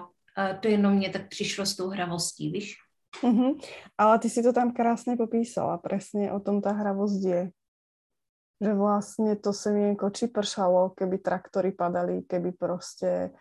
to 0.62 0.68
jenom 0.68 0.94
mě 0.94 1.10
tak 1.10 1.30
přišlo 1.30 1.65
s 1.65 1.75
tou 1.75 1.89
hravostí, 1.89 2.51
víš? 2.51 2.75
Mm-hmm. 3.24 3.60
Ale 3.98 4.20
ty 4.20 4.30
si 4.30 4.44
to 4.44 4.54
tam 4.54 4.74
krásně 4.74 5.15
popísala, 5.15 5.77
přesně 5.77 6.32
o 6.32 6.39
tom 6.39 6.62
ta 6.62 6.72
hravost 6.72 7.24
je. 7.24 7.51
Že 8.62 8.74
vlastně 8.74 9.36
to 9.36 9.54
semienko 9.54 10.10
či 10.10 10.27
pršalo, 10.27 10.89
keby 10.89 11.18
traktory 11.18 11.72
padali, 11.72 12.22
keby 12.22 12.51
prostě 12.51 13.32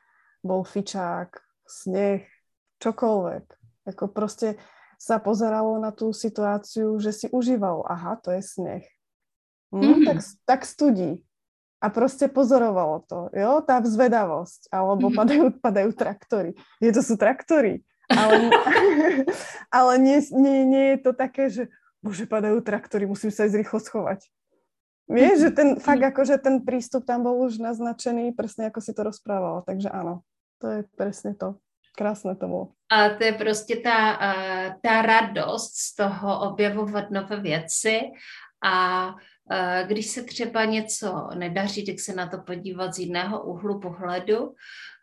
bol 0.45 0.63
fičák, 0.63 1.29
sneh, 1.67 2.27
čokoľvek. 2.79 3.45
Jako 3.87 4.09
prostě 4.09 4.55
sa 4.99 5.19
pozeralo 5.19 5.79
na 5.79 5.91
tú 5.91 6.13
situáciu, 6.13 6.99
že 7.01 7.13
si 7.13 7.27
užívalo, 7.31 7.85
aha, 7.93 8.17
to 8.17 8.31
je 8.31 8.43
sneh. 8.43 8.85
Hm, 9.75 9.81
mm-hmm. 9.81 10.05
tak, 10.05 10.17
tak 10.45 10.61
studí 10.67 11.25
a 11.85 11.91
prostě 11.91 12.29
pozorovalo 12.29 13.05
to, 13.05 13.29
jo, 13.37 13.61
tá 13.61 13.77
vzvedavosť, 13.85 14.73
alebo 14.73 15.13
mm-hmm. 15.13 15.21
padajú, 15.21 15.45
padajú 15.61 15.91
traktory. 15.93 16.57
Je 16.81 16.89
to 16.89 17.05
sú 17.05 17.21
traktory, 17.21 17.85
ale, 18.09 18.49
ale 19.79 19.93
nie, 20.01 20.25
nie, 20.33 20.65
nie 20.65 20.85
je 20.97 20.99
to 21.05 21.13
také, 21.13 21.53
že 21.53 21.69
bože, 22.01 22.25
padajú 22.25 22.65
traktory, 22.65 23.05
musím 23.05 23.29
sa 23.29 23.45
ísť 23.45 23.61
rýchlo 23.61 23.85
schovať. 23.85 24.25
Vieš, 25.13 25.37
že 25.45 25.51
ten 25.53 25.69
fakt 25.77 26.01
akože 26.01 26.41
ten 26.41 26.65
prístup 26.65 27.05
tam 27.05 27.29
bol 27.29 27.45
už 27.45 27.61
naznačený, 27.61 28.33
presne 28.33 28.73
ako 28.73 28.81
si 28.81 28.97
to 28.97 29.05
rozprávalo, 29.05 29.61
takže 29.69 29.93
áno, 29.93 30.25
to 30.65 30.73
je 30.73 30.81
presne 30.97 31.37
to. 31.37 31.61
Krásné 31.95 32.35
to 32.35 32.49
bylo. 32.49 32.67
A 32.91 33.09
to 33.15 33.25
je 33.25 33.33
prostě 33.33 33.77
ta, 33.77 34.19
ta 34.83 35.03
radost 35.03 35.77
z 35.77 35.95
toho 35.95 36.51
objevovat 36.51 37.11
nové 37.11 37.41
věci 37.41 38.01
a 38.65 39.15
když 39.87 40.07
se 40.07 40.23
třeba 40.23 40.65
něco 40.65 41.29
nedaří, 41.35 41.87
tak 41.87 42.01
se 42.01 42.15
na 42.15 42.27
to 42.27 42.39
podívat 42.39 42.95
z 42.95 42.99
jiného 42.99 43.45
úhlu 43.45 43.81
pohledu. 43.81 44.55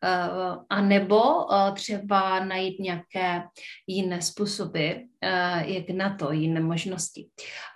Eh, 0.04 0.56
a 0.70 0.82
nebo 0.82 1.22
eh, 1.54 1.72
třeba 1.72 2.46
najít 2.46 2.80
nějaké 2.80 3.44
jiné 3.88 4.22
způsoby, 4.22 4.90
eh, 5.22 5.64
jak 5.66 5.90
na 5.90 6.16
to, 6.16 6.32
jiné 6.32 6.60
možnosti. 6.60 7.28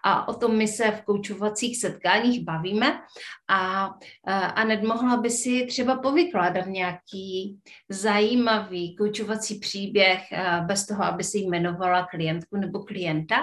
A 0.04 0.28
o 0.28 0.34
tom 0.34 0.58
my 0.58 0.68
se 0.68 0.92
v 0.92 1.02
koučovacích 1.02 1.78
setkáních 1.78 2.44
bavíme 2.44 3.00
a 3.50 3.90
Anet 4.56 4.84
mohla 4.84 5.18
by 5.18 5.30
si 5.30 5.66
třeba 5.66 5.98
povykládat 5.98 6.66
nějaký 6.66 7.60
zajímavý 7.90 8.96
koučovací 8.96 9.60
příběh 9.60 10.22
bez 10.66 10.86
toho, 10.86 11.04
aby 11.04 11.24
si 11.24 11.38
jmenovala 11.40 12.06
klientku 12.06 12.58
nebo 12.58 12.80
klienta, 12.80 13.36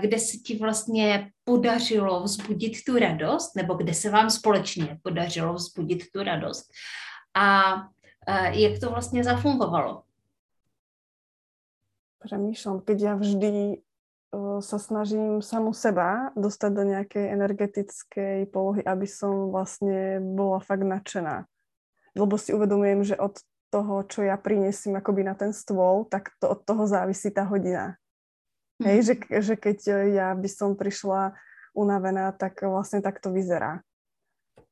kde 0.00 0.18
se 0.18 0.36
ti 0.36 0.58
vlastně 0.58 1.30
podařilo 1.44 2.22
vzbudit 2.22 2.84
tu 2.86 2.98
radost, 2.98 3.56
nebo 3.56 3.74
kde 3.74 3.94
se 3.94 4.10
vám 4.10 4.30
společně 4.30 4.98
podařilo 5.02 5.54
vzbudit 5.54 6.02
tu 6.14 6.22
radost 6.22 6.70
a 7.34 7.74
jak 8.50 8.80
to 8.80 8.90
vlastně 8.90 9.24
zafungovalo? 9.24 10.02
Přemýšlím, 12.24 12.80
keď 12.80 13.00
já 13.00 13.14
vždy 13.14 13.82
sa 14.60 14.78
snažím 14.78 15.42
samu 15.42 15.74
seba 15.74 16.30
dostať 16.38 16.70
do 16.70 16.84
nejakej 16.86 17.34
energetickej 17.34 18.46
polohy, 18.54 18.86
aby 18.86 19.02
som 19.02 19.50
vlastne 19.50 20.22
bola 20.22 20.62
fakt 20.62 20.86
nadšená. 20.86 21.50
Lebo 22.14 22.38
si 22.38 22.54
uvedomujem, 22.54 23.02
že 23.02 23.18
od 23.18 23.42
toho, 23.74 24.06
čo 24.06 24.22
ja 24.22 24.38
prinesím 24.38 24.98
akoby 24.98 25.26
na 25.26 25.34
ten 25.34 25.50
stôl, 25.50 26.06
tak 26.06 26.30
to 26.38 26.46
od 26.54 26.62
toho 26.62 26.86
závisí 26.86 27.30
tá 27.34 27.42
hodina. 27.42 27.98
Mm. 28.78 28.86
Hej, 28.86 28.98
že, 29.02 29.14
že 29.42 29.54
keď 29.58 29.78
ja 30.14 30.28
by 30.34 30.48
som 30.50 30.78
prišla 30.78 31.34
unavená, 31.74 32.30
tak 32.30 32.62
vlastne 32.62 33.02
tak 33.02 33.18
to 33.18 33.34
vyzerá. 33.34 33.82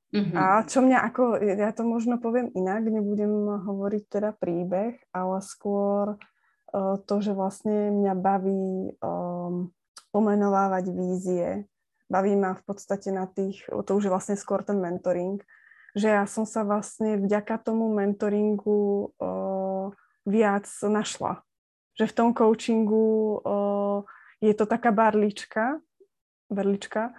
Mm-hmm. 0.09 0.37
A 0.41 0.65
čo 0.65 0.81
mňa 0.81 0.99
ako, 1.13 1.37
ja 1.45 1.69
to 1.77 1.85
možno 1.85 2.17
poviem 2.17 2.49
inak, 2.57 2.89
nebudem 2.89 3.61
hovoriť 3.61 4.05
teda 4.09 4.31
príbeh, 4.33 4.97
ale 5.13 5.37
skôr 5.45 6.17
uh, 6.17 6.97
to, 7.05 7.15
že 7.21 7.37
vlastne 7.37 7.93
mňa 7.93 8.15
baví 8.17 8.97
um, 9.05 9.69
pomenovávať 10.09 10.85
vízie. 10.89 11.69
Baví 12.09 12.33
ma 12.41 12.57
v 12.57 12.63
podstate 12.65 13.13
na 13.13 13.29
tých, 13.29 13.69
to 13.69 13.91
už 13.93 14.09
je 14.09 14.13
vlastne 14.13 14.37
skôr 14.41 14.65
ten 14.65 14.81
mentoring, 14.81 15.45
že 15.93 16.09
ja 16.09 16.25
som 16.25 16.49
sa 16.49 16.65
vlastne 16.65 17.21
vďaka 17.21 17.61
tomu 17.61 17.93
mentoringu 17.93 19.13
uh, 19.21 19.93
viac 20.25 20.65
našla. 20.81 21.45
Že 22.01 22.05
v 22.09 22.17
tom 22.17 22.31
coachingu 22.33 23.45
uh, 23.45 24.09
je 24.41 24.57
to 24.57 24.65
taká 24.65 24.89
barlička, 24.89 25.85
barlička, 26.49 27.13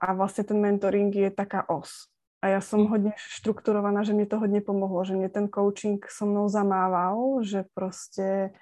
a 0.00 0.08
vlastne 0.16 0.48
ten 0.48 0.56
mentoring 0.56 1.12
je 1.12 1.28
taká 1.28 1.68
os. 1.68 2.08
A 2.40 2.56
ja 2.56 2.60
som 2.64 2.88
hodne 2.88 3.12
štrukturovaná, 3.20 4.00
že 4.00 4.16
mi 4.16 4.24
to 4.24 4.40
hodne 4.40 4.64
pomohlo, 4.64 5.04
že 5.04 5.12
mne 5.12 5.28
ten 5.28 5.44
coaching 5.44 6.00
so 6.08 6.24
mnou 6.24 6.48
zamával, 6.48 7.44
že 7.44 7.68
proste 7.76 8.56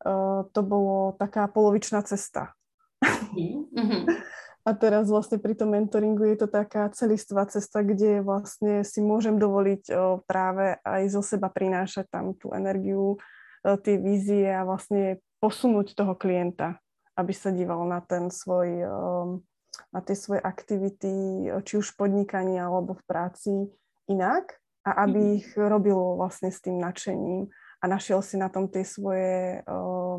uh, 0.00 0.48
to 0.56 0.60
bolo 0.64 1.12
taká 1.20 1.44
polovičná 1.44 2.00
cesta. 2.08 2.56
Mm-hmm. 3.36 4.08
A 4.64 4.70
teraz 4.72 5.12
vlastne 5.12 5.36
pri 5.36 5.52
tom 5.52 5.76
mentoringu 5.76 6.24
je 6.24 6.40
to 6.40 6.48
taká 6.48 6.88
celistvá 6.88 7.44
cesta, 7.52 7.84
kde 7.84 8.24
vlastne 8.24 8.80
si 8.80 9.04
môžem 9.04 9.36
dovoliť 9.36 9.92
uh, 9.92 10.24
práve 10.24 10.80
aj 10.80 11.02
zo 11.12 11.20
seba 11.20 11.52
prinášať 11.52 12.08
tam 12.08 12.32
tú 12.32 12.56
energiu, 12.56 13.20
uh, 13.20 13.76
tie 13.76 14.00
vízie 14.00 14.48
a 14.48 14.64
vlastne 14.64 15.20
posunúť 15.44 15.92
toho 15.92 16.16
klienta, 16.16 16.80
aby 17.12 17.36
sa 17.36 17.52
díval 17.52 17.84
na 17.84 18.00
ten 18.00 18.32
svoj 18.32 18.68
um, 18.88 19.44
na 19.94 20.00
tie 20.04 20.16
svoje 20.18 20.40
aktivity, 20.42 21.12
či 21.64 21.72
už 21.78 21.94
v 21.94 21.98
podnikaní 22.06 22.60
alebo 22.60 22.98
v 22.98 23.02
práci 23.08 23.52
inak 24.08 24.58
a 24.84 25.04
aby 25.08 25.20
mm-hmm. 25.20 25.38
ich 25.40 25.48
robil 25.56 25.98
vlastne 26.16 26.52
s 26.52 26.60
tým 26.64 26.80
nadšením 26.80 27.48
a 27.78 27.84
našiel 27.86 28.20
si 28.24 28.36
na 28.40 28.50
tom 28.50 28.66
tie 28.66 28.82
svoje 28.82 29.62
uh, 29.62 30.18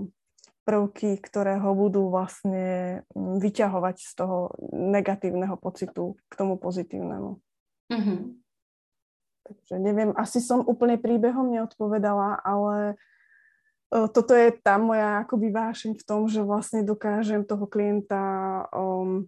prvky, 0.64 1.18
ktoré 1.18 1.58
ho 1.58 1.74
budú 1.74 2.14
vlastne 2.14 3.02
mm, 3.18 3.42
vyťahovať 3.42 3.96
z 3.98 4.12
toho 4.14 4.54
negatívneho 4.70 5.58
pocitu 5.58 6.14
k 6.30 6.34
tomu 6.38 6.62
pozitívnemu. 6.62 7.42
Mm-hmm. 7.90 8.20
Takže 9.50 9.76
neviem, 9.82 10.14
asi 10.14 10.38
som 10.46 10.62
úplne 10.62 11.02
príbehom 11.02 11.50
neodpovedala, 11.50 12.38
ale 12.46 13.02
toto 13.90 14.38
je 14.38 14.54
tá 14.62 14.78
moja 14.78 15.26
akoby 15.26 15.50
vášeň 15.50 15.92
v 15.98 16.06
tom, 16.06 16.30
že 16.30 16.46
vlastne 16.46 16.86
dokážem 16.86 17.42
toho 17.42 17.66
klienta 17.66 18.22
um, 18.70 19.26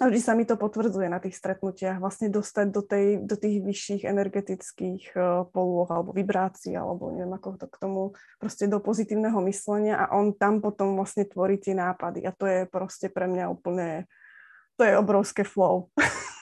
a 0.00 0.08
vždy 0.08 0.20
sa 0.22 0.32
mi 0.32 0.48
to 0.48 0.56
potvrdzuje 0.56 1.12
na 1.12 1.20
tých 1.20 1.36
stretnutiach, 1.36 2.00
vlastne 2.00 2.32
dostať 2.32 2.66
do, 2.72 2.80
tej, 2.80 3.06
do 3.20 3.36
tých 3.36 3.60
vyšších 3.60 4.02
energetických 4.08 5.12
uh, 5.12 5.44
polôh 5.52 5.90
alebo 5.92 6.16
vibrácií, 6.16 6.72
alebo 6.72 7.12
neviem 7.12 7.36
ako 7.36 7.60
to 7.60 7.66
k 7.68 7.76
tomu, 7.76 8.02
proste 8.40 8.64
do 8.64 8.80
pozitívneho 8.80 9.36
myslenia 9.44 10.00
a 10.00 10.16
on 10.16 10.32
tam 10.32 10.64
potom 10.64 10.96
vlastne 10.96 11.28
tvorí 11.28 11.60
tie 11.60 11.76
nápady 11.76 12.24
a 12.24 12.32
to 12.32 12.48
je 12.48 12.64
proste 12.64 13.12
pre 13.12 13.28
mňa 13.28 13.44
úplne, 13.52 14.08
to 14.80 14.88
je 14.88 14.94
obrovské 14.96 15.44
flow. 15.44 15.92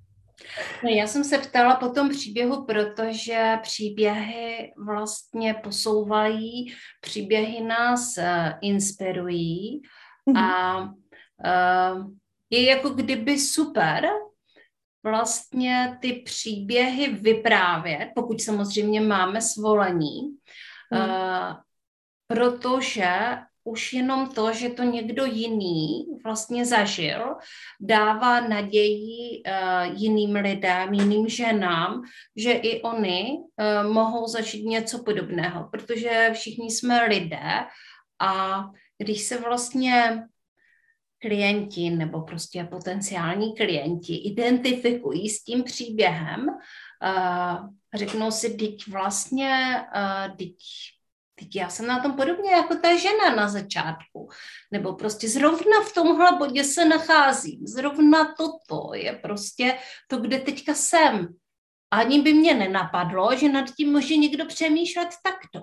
No, 0.84 0.90
já 0.90 1.08
jsem 1.08 1.24
se 1.24 1.38
ptala 1.38 1.76
po 1.76 1.90
tom 1.90 2.10
příběhu, 2.10 2.66
protože 2.66 3.60
příběhy 3.62 4.74
vlastně 4.86 5.54
posouvají, 5.54 6.74
příběhy 7.02 7.64
nás 7.64 8.18
uh, 8.18 8.26
inspirují 8.62 9.82
mm-hmm. 10.30 10.38
a 10.38 10.82
uh, 10.84 12.12
je 12.52 12.64
jako 12.64 12.90
kdyby 12.90 13.40
super 13.40 14.10
vlastně 15.04 15.98
ty 16.02 16.14
příběhy 16.14 17.08
vyprávět, 17.08 18.10
pokud 18.16 18.42
samozřejmě 18.42 19.02
máme 19.02 19.42
svolení, 19.42 20.20
hmm. 20.92 21.10
uh, 21.10 21.56
protože 22.28 23.38
už 23.64 23.94
jenom 23.94 24.30
to, 24.30 24.54
že 24.54 24.70
to 24.70 24.84
někdo 24.84 25.26
jiný 25.26 26.06
vlastně 26.24 26.66
zažil, 26.66 27.36
dává 27.80 28.48
naději 28.48 29.44
uh, 29.48 30.02
jiným 30.02 30.36
lidem, 30.36 30.94
jiným 30.94 31.28
ženám, 31.30 32.02
že 32.36 32.52
i 32.52 32.82
oni 32.82 33.38
uh, 33.38 33.92
mohou 33.94 34.28
zažít 34.28 34.66
něco 34.66 35.04
podobného, 35.04 35.70
protože 35.72 36.30
všichni 36.34 36.72
jsme 36.72 37.06
lidé 37.06 37.66
a 38.20 38.64
když 38.98 39.22
se 39.22 39.38
vlastně 39.38 40.24
klienti 41.22 41.90
nebo 41.90 42.22
prostě 42.22 42.64
potenciální 42.64 43.56
klienti 43.56 44.16
identifikují 44.16 45.30
s 45.30 45.44
tím 45.44 45.64
příběhem, 45.64 46.48
uh, 46.48 47.70
řeknou 47.94 48.32
si, 48.32 48.58
teď 48.58 48.88
vlastně, 48.88 49.82
uh, 49.96 50.38
teď, 50.38 50.56
teď 51.36 51.56
já 51.56 51.70
jsem 51.70 51.88
na 51.88 52.00
tom 52.00 52.14
podobně 52.14 52.52
jako 52.52 52.76
ta 52.76 52.98
žena 52.98 53.36
na 53.36 53.50
začátku, 53.50 54.30
nebo 54.72 54.94
prostě 54.94 55.30
zrovna 55.30 55.82
v 55.90 55.94
tomhle 55.94 56.38
bodě 56.38 56.64
se 56.64 56.86
nacházím, 56.86 57.68
zrovna 57.68 58.34
toto 58.38 58.94
je 58.94 59.14
prostě 59.14 59.78
to, 60.08 60.18
kde 60.18 60.40
teďka 60.40 60.74
jsem. 60.74 61.28
Ani 61.92 62.22
by 62.22 62.34
mě 62.34 62.54
nenapadlo, 62.54 63.36
že 63.36 63.50
nad 63.50 63.70
tím 63.76 63.92
může 63.92 64.16
někdo 64.16 64.46
přemýšlet 64.46 65.10
takto. 65.24 65.60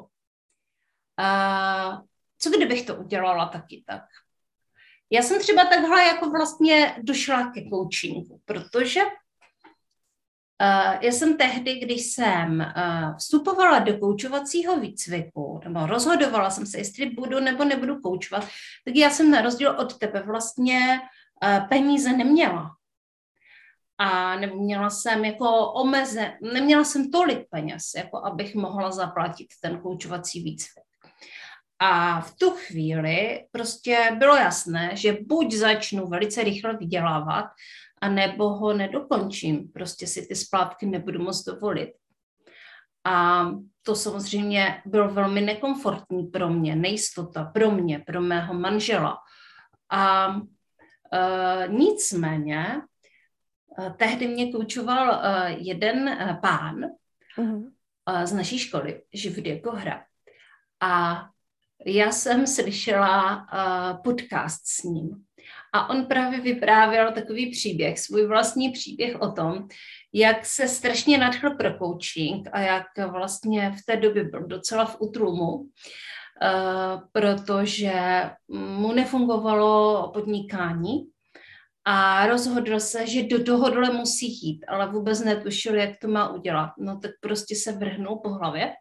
Uh, 1.19 2.01
co 2.39 2.51
kdybych 2.51 2.87
to 2.87 2.97
udělala 2.97 3.47
taky 3.47 3.85
tak? 3.87 4.03
Já 5.11 5.23
jsem 5.23 5.41
třeba 5.41 5.65
takhle 5.65 6.05
jako 6.05 6.31
vlastně 6.31 6.97
došla 7.03 7.51
ke 7.51 7.61
coachingu, 7.71 8.41
protože 8.45 9.03
uh, 9.03 9.11
já 11.01 11.13
jsem 11.13 11.37
tehdy, 11.37 11.75
když 11.75 12.03
jsem 12.03 12.61
uh, 12.61 13.17
vstupovala 13.17 13.79
do 13.79 13.99
koučovacího 13.99 14.81
výcviku, 14.81 15.61
nebo 15.65 15.87
rozhodovala 15.87 16.51
jsem 16.51 16.67
se, 16.67 16.79
jestli 16.79 17.11
budu 17.11 17.41
nebo 17.41 17.65
nebudu 17.65 18.01
koučovat, 18.01 18.45
tak 18.85 18.97
já 18.97 19.11
jsem 19.11 19.31
na 19.31 19.41
rozdíl 19.41 19.71
od 19.71 19.99
tebe 19.99 20.23
vlastně 20.23 21.01
uh, 21.43 21.69
peníze 21.69 22.13
neměla. 22.13 22.75
A 24.01 24.37
neměla 24.37 24.91
jsem 24.91 25.25
jako 25.25 25.73
omeze, 25.73 26.33
neměla 26.53 26.85
jsem 26.85 27.11
tolik 27.11 27.49
peněz, 27.51 27.83
jako 27.97 28.25
abych 28.25 28.55
mohla 28.55 28.91
zaplatit 28.91 29.47
ten 29.61 29.81
koučovací 29.81 30.43
výcvik. 30.43 30.88
A 31.79 32.21
v 32.21 32.35
tu 32.39 32.51
chvíli 32.51 33.47
prostě 33.51 34.17
bylo 34.19 34.37
jasné, 34.37 34.91
že 34.95 35.19
buď 35.27 35.53
začnu 35.53 36.07
velice 36.07 36.45
rychle 36.45 36.77
vydělávat, 36.77 37.45
a 38.01 38.09
nebo 38.09 38.49
ho 38.49 38.73
nedokončím. 38.73 39.69
Prostě 39.69 40.07
si 40.07 40.27
ty 40.27 40.37
splátky 40.37 40.87
nebudu 40.87 41.23
moc 41.23 41.45
dovolit. 41.45 41.93
A 43.05 43.47
to 43.83 43.97
samozřejmě 43.97 44.83
bylo 44.87 45.09
velmi 45.09 45.41
nekomfortní 45.41 46.27
pro 46.27 46.49
mě, 46.49 46.77
nejistota 46.77 47.45
pro 47.45 47.71
mě, 47.71 47.99
pro 47.99 48.21
mého 48.21 48.55
manžela. 48.55 49.19
A 49.91 50.35
e, 51.13 51.69
nicméně 51.69 52.83
e, 53.79 53.91
tehdy 53.91 54.29
mě 54.29 54.53
koučoval 54.53 55.13
e, 55.13 55.51
jeden 55.59 56.09
e, 56.09 56.39
pán 56.43 56.85
mm-hmm. 57.39 57.71
e, 58.07 58.27
z 58.27 58.33
naší 58.33 58.59
školy, 58.59 59.03
Živdy 59.13 59.51
jako 59.51 59.71
hra. 59.71 60.05
A 60.81 61.25
já 61.87 62.13
jsem 62.13 62.47
slyšela 62.47 63.37
uh, 63.37 64.03
podcast 64.03 64.67
s 64.67 64.83
ním 64.83 65.25
a 65.73 65.91
on 65.91 66.07
právě 66.07 66.41
vyprávěl 66.41 67.13
takový 67.13 67.51
příběh, 67.51 67.99
svůj 67.99 68.27
vlastní 68.27 68.71
příběh 68.71 69.21
o 69.21 69.33
tom, 69.33 69.69
jak 70.13 70.47
se 70.47 70.69
strašně 70.69 71.19
nadchl 71.19 71.51
pro 71.51 71.79
coaching 71.79 72.49
a 72.53 72.61
jak 72.61 72.87
vlastně 73.11 73.71
v 73.71 73.87
té 73.87 73.97
době 73.97 74.25
byl 74.25 74.47
docela 74.47 74.85
v 74.85 74.97
utrumu, 75.01 75.69
eh, 76.43 77.01
protože 77.13 77.93
mu 78.49 78.93
nefungovalo 78.93 80.11
podnikání 80.15 81.09
a 81.85 82.27
rozhodl 82.27 82.81
se, 82.81 83.07
že 83.07 83.23
do 83.23 83.45
tohohle 83.45 83.91
musí 83.91 84.47
jít, 84.47 84.65
ale 84.69 84.93
vůbec 84.93 85.21
netušil, 85.21 85.75
jak 85.75 85.91
to 86.01 86.09
má 86.09 86.29
udělat. 86.29 86.71
No 86.79 86.99
tak 87.01 87.11
prostě 87.21 87.57
se 87.57 87.73
vrhnul 87.73 88.17
po 88.17 88.29
hlavě 88.29 88.73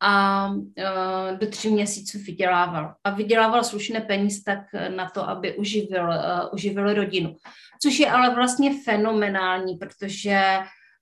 a 0.00 0.46
uh, 0.48 1.38
do 1.38 1.46
tří 1.46 1.70
měsíců 1.70 2.18
vydělával. 2.18 2.94
A 3.04 3.10
vydělával 3.10 3.64
slušné 3.64 4.00
peníze 4.00 4.42
tak 4.44 4.58
na 4.96 5.10
to, 5.10 5.28
aby 5.28 5.56
uživil, 5.56 6.08
uh, 6.08 6.48
uživil 6.52 6.94
rodinu. 6.94 7.36
Což 7.82 7.98
je 7.98 8.10
ale 8.10 8.34
vlastně 8.34 8.82
fenomenální, 8.84 9.76
protože 9.76 10.58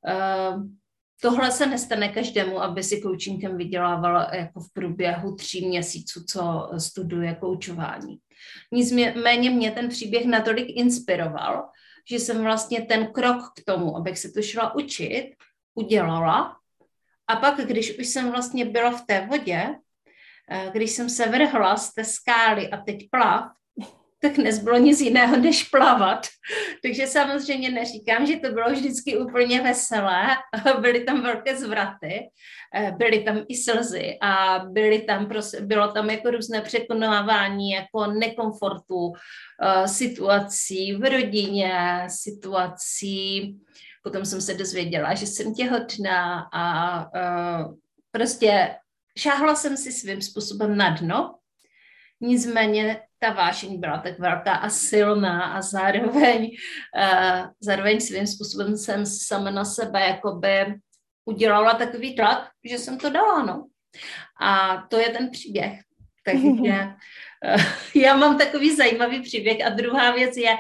uh, 0.09 0.62
tohle 1.20 1.50
se 1.50 1.66
nestane 1.66 2.09
každému, 2.09 2.62
aby 2.62 2.82
si 2.82 3.00
coachingem 3.00 3.56
vydělával 3.56 4.26
jako 4.32 4.61
v 4.61 4.72
průběhu 4.72 5.35
tří 5.35 5.68
měsíců, 5.68 6.24
co 6.24 6.70
studuje 6.78 7.35
koučování. 7.35 8.18
Nicméně 8.72 9.50
mě 9.50 9.70
ten 9.70 9.88
příběh 9.88 10.26
natolik 10.26 10.66
inspiroval, 10.68 11.68
že 12.11 12.16
jsem 12.16 12.42
vlastně 12.42 12.82
ten 12.82 13.06
krok 13.06 13.42
k 13.56 13.64
tomu, 13.64 13.96
abych 13.96 14.18
se 14.18 14.32
to 14.32 14.42
šla 14.42 14.74
učit, 14.74 15.35
udělala 15.74 16.56
a 17.28 17.36
pak, 17.36 17.56
když 17.56 17.98
už 17.98 18.06
jsem 18.06 18.30
vlastně 18.30 18.64
byla 18.64 18.90
v 18.90 19.06
té 19.06 19.26
vodě, 19.26 19.74
eh, 20.50 20.70
když 20.72 20.90
jsem 20.90 21.10
se 21.10 21.28
vrhla 21.28 21.76
z 21.76 21.94
té 21.94 22.04
skály 22.04 22.70
a 22.70 22.76
teď 22.76 23.10
plav, 23.10 23.56
tak 24.22 24.38
nezbylo 24.38 24.78
nic 24.78 25.00
jiného, 25.00 25.36
než 25.36 25.64
plavat. 25.64 26.26
Takže 26.82 27.06
samozřejmě 27.06 27.70
neříkám, 27.70 28.26
že 28.26 28.36
to 28.36 28.52
bylo 28.52 28.70
vždycky 28.70 29.16
úplně 29.16 29.62
veselé. 29.62 30.26
Byly 30.80 31.04
tam 31.04 31.22
velké 31.22 31.56
zvraty, 31.56 32.20
eh, 32.74 32.92
byly 32.98 33.20
tam 33.20 33.44
i 33.48 33.56
slzy 33.56 34.18
a 34.22 34.58
byly 34.58 34.98
tam, 35.02 35.28
bylo 35.60 35.92
tam 35.92 36.10
jako 36.10 36.30
různé 36.30 36.60
překonávání 36.60 37.70
jako 37.70 38.06
nekomfortu, 38.06 39.12
eh, 39.62 39.88
situací 39.88 40.94
v 40.94 41.10
rodině, 41.10 42.04
situací 42.08 43.56
Potom 44.06 44.24
jsem 44.24 44.40
se 44.40 44.54
dozvěděla, 44.54 45.14
že 45.14 45.26
jsem 45.26 45.54
těhotná 45.54 46.48
a 46.52 46.96
uh, 47.04 47.74
prostě 48.10 48.76
šáhla 49.18 49.54
jsem 49.54 49.76
si 49.76 49.92
svým 49.92 50.22
způsobem 50.22 50.76
na 50.76 50.90
dno. 50.90 51.34
Nicméně 52.20 53.00
ta 53.18 53.32
vášeň 53.32 53.80
byla 53.80 53.98
tak 53.98 54.18
velká 54.18 54.52
a 54.52 54.68
silná 54.68 55.42
a 55.42 55.62
zároveň, 55.62 56.50
uh, 56.96 57.46
zároveň 57.60 58.00
svým 58.00 58.26
způsobem 58.26 58.76
jsem 58.76 59.06
sama 59.06 59.50
na 59.50 59.64
sebe 59.64 60.00
jakoby 60.00 60.74
udělala 61.24 61.74
takový 61.74 62.14
tlak, 62.16 62.48
že 62.64 62.78
jsem 62.78 62.98
to 62.98 63.10
dala, 63.10 63.44
no. 63.44 63.66
A 64.40 64.82
to 64.90 64.98
je 64.98 65.08
ten 65.08 65.30
příběh. 65.30 65.80
Takže 66.24 66.86
uh, 67.54 67.62
já 68.02 68.16
mám 68.16 68.38
takový 68.38 68.76
zajímavý 68.76 69.22
příběh. 69.22 69.66
A 69.66 69.68
druhá 69.68 70.10
věc 70.10 70.36
je, 70.36 70.56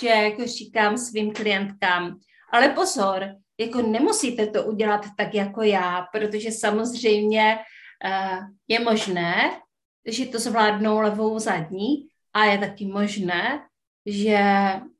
že 0.00 0.08
jako 0.08 0.46
říkám 0.46 0.98
svým 0.98 1.32
klientkám, 1.32 2.18
ale 2.52 2.68
pozor, 2.68 3.28
jako 3.60 3.82
nemusíte 3.82 4.46
to 4.46 4.64
udělat 4.64 5.06
tak 5.16 5.34
jako 5.34 5.62
já, 5.62 6.06
protože 6.12 6.50
samozřejmě 6.50 7.58
uh, 8.04 8.38
je 8.68 8.80
možné, 8.80 9.60
že 10.06 10.26
to 10.26 10.38
zvládnou 10.38 11.00
levou 11.00 11.38
zadní 11.38 12.08
a 12.34 12.44
je 12.44 12.58
taky 12.58 12.86
možné, 12.86 13.60
že 14.06 14.40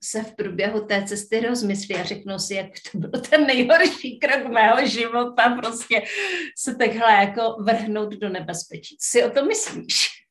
se 0.03 0.23
v 0.23 0.37
průběhu 0.37 0.81
té 0.81 1.05
cesty 1.05 1.41
rozmyslí 1.41 1.95
a 1.97 2.05
řeknou 2.05 2.39
si, 2.39 2.55
jak 2.55 2.67
to 2.93 2.99
byl 2.99 3.21
ten 3.21 3.47
nejhorší 3.47 4.19
krok 4.19 4.53
mého 4.53 4.87
života, 4.87 5.57
prostě 5.63 6.03
se 6.59 6.75
takhle 6.75 7.13
jako 7.13 7.57
vrhnout 7.63 8.13
do 8.13 8.29
nebezpečí. 8.29 8.97
Si 9.01 9.25
o 9.25 9.31
to 9.31 9.45
myslíš? 9.45 10.24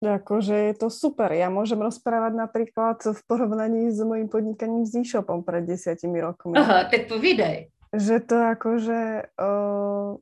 Akože 0.00 0.72
je 0.72 0.74
to 0.80 0.88
super. 0.88 1.28
Ja 1.28 1.52
môžem 1.52 1.76
rozprávať 1.76 2.32
napríklad 2.32 3.04
v 3.04 3.20
porovnaní 3.28 3.92
s 3.92 4.00
mojím 4.00 4.32
podnikaním 4.32 4.88
s 4.88 4.96
e-shopom 4.96 5.44
pred 5.44 5.68
desiatimi 5.68 6.24
rokmi. 6.24 6.56
Aha, 6.56 6.88
tak 6.88 7.04
povídej. 7.04 7.68
Že 7.92 8.16
to 8.24 8.36
akože 8.56 9.00
uh, 9.36 10.16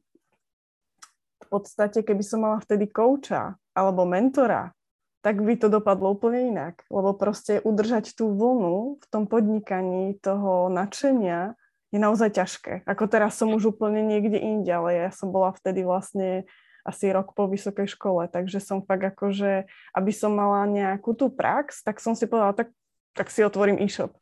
v 1.38 1.46
podstate, 1.46 2.02
keby 2.02 2.22
som 2.26 2.42
mala 2.42 2.58
vtedy 2.58 2.90
kouča 2.90 3.54
alebo 3.70 4.02
mentora, 4.02 4.74
tak 5.22 5.38
by 5.46 5.54
to 5.54 5.70
dopadlo 5.70 6.10
úplne 6.10 6.50
inak. 6.50 6.82
Lebo 6.90 7.14
proste 7.14 7.62
udržať 7.62 8.18
tú 8.18 8.34
vlnu 8.34 8.98
v 8.98 9.06
tom 9.14 9.30
podnikaní 9.30 10.18
toho 10.18 10.66
nadšenia 10.74 11.54
je 11.94 11.98
naozaj 12.02 12.34
ťažké. 12.34 12.72
Ako 12.82 13.06
teraz 13.06 13.38
som 13.38 13.54
už 13.54 13.78
úplne 13.78 14.02
niekde 14.02 14.42
inde, 14.42 14.74
ale 14.74 15.06
ja 15.06 15.10
som 15.14 15.30
bola 15.30 15.54
vtedy 15.54 15.86
vlastne 15.86 16.50
asi 16.88 17.12
rok 17.12 17.36
po 17.36 17.44
vysokej 17.44 17.92
škole, 17.92 18.24
takže 18.32 18.64
som 18.64 18.80
fakt 18.80 19.04
akože, 19.04 19.68
aby 19.92 20.12
som 20.16 20.32
mala 20.32 20.64
nejakú 20.64 21.12
tú 21.12 21.28
prax, 21.28 21.84
tak 21.84 22.00
som 22.00 22.16
si 22.16 22.24
povedala, 22.24 22.56
tak, 22.56 22.72
tak 23.12 23.28
si 23.28 23.44
otvorím 23.44 23.76
e-shop. 23.84 24.16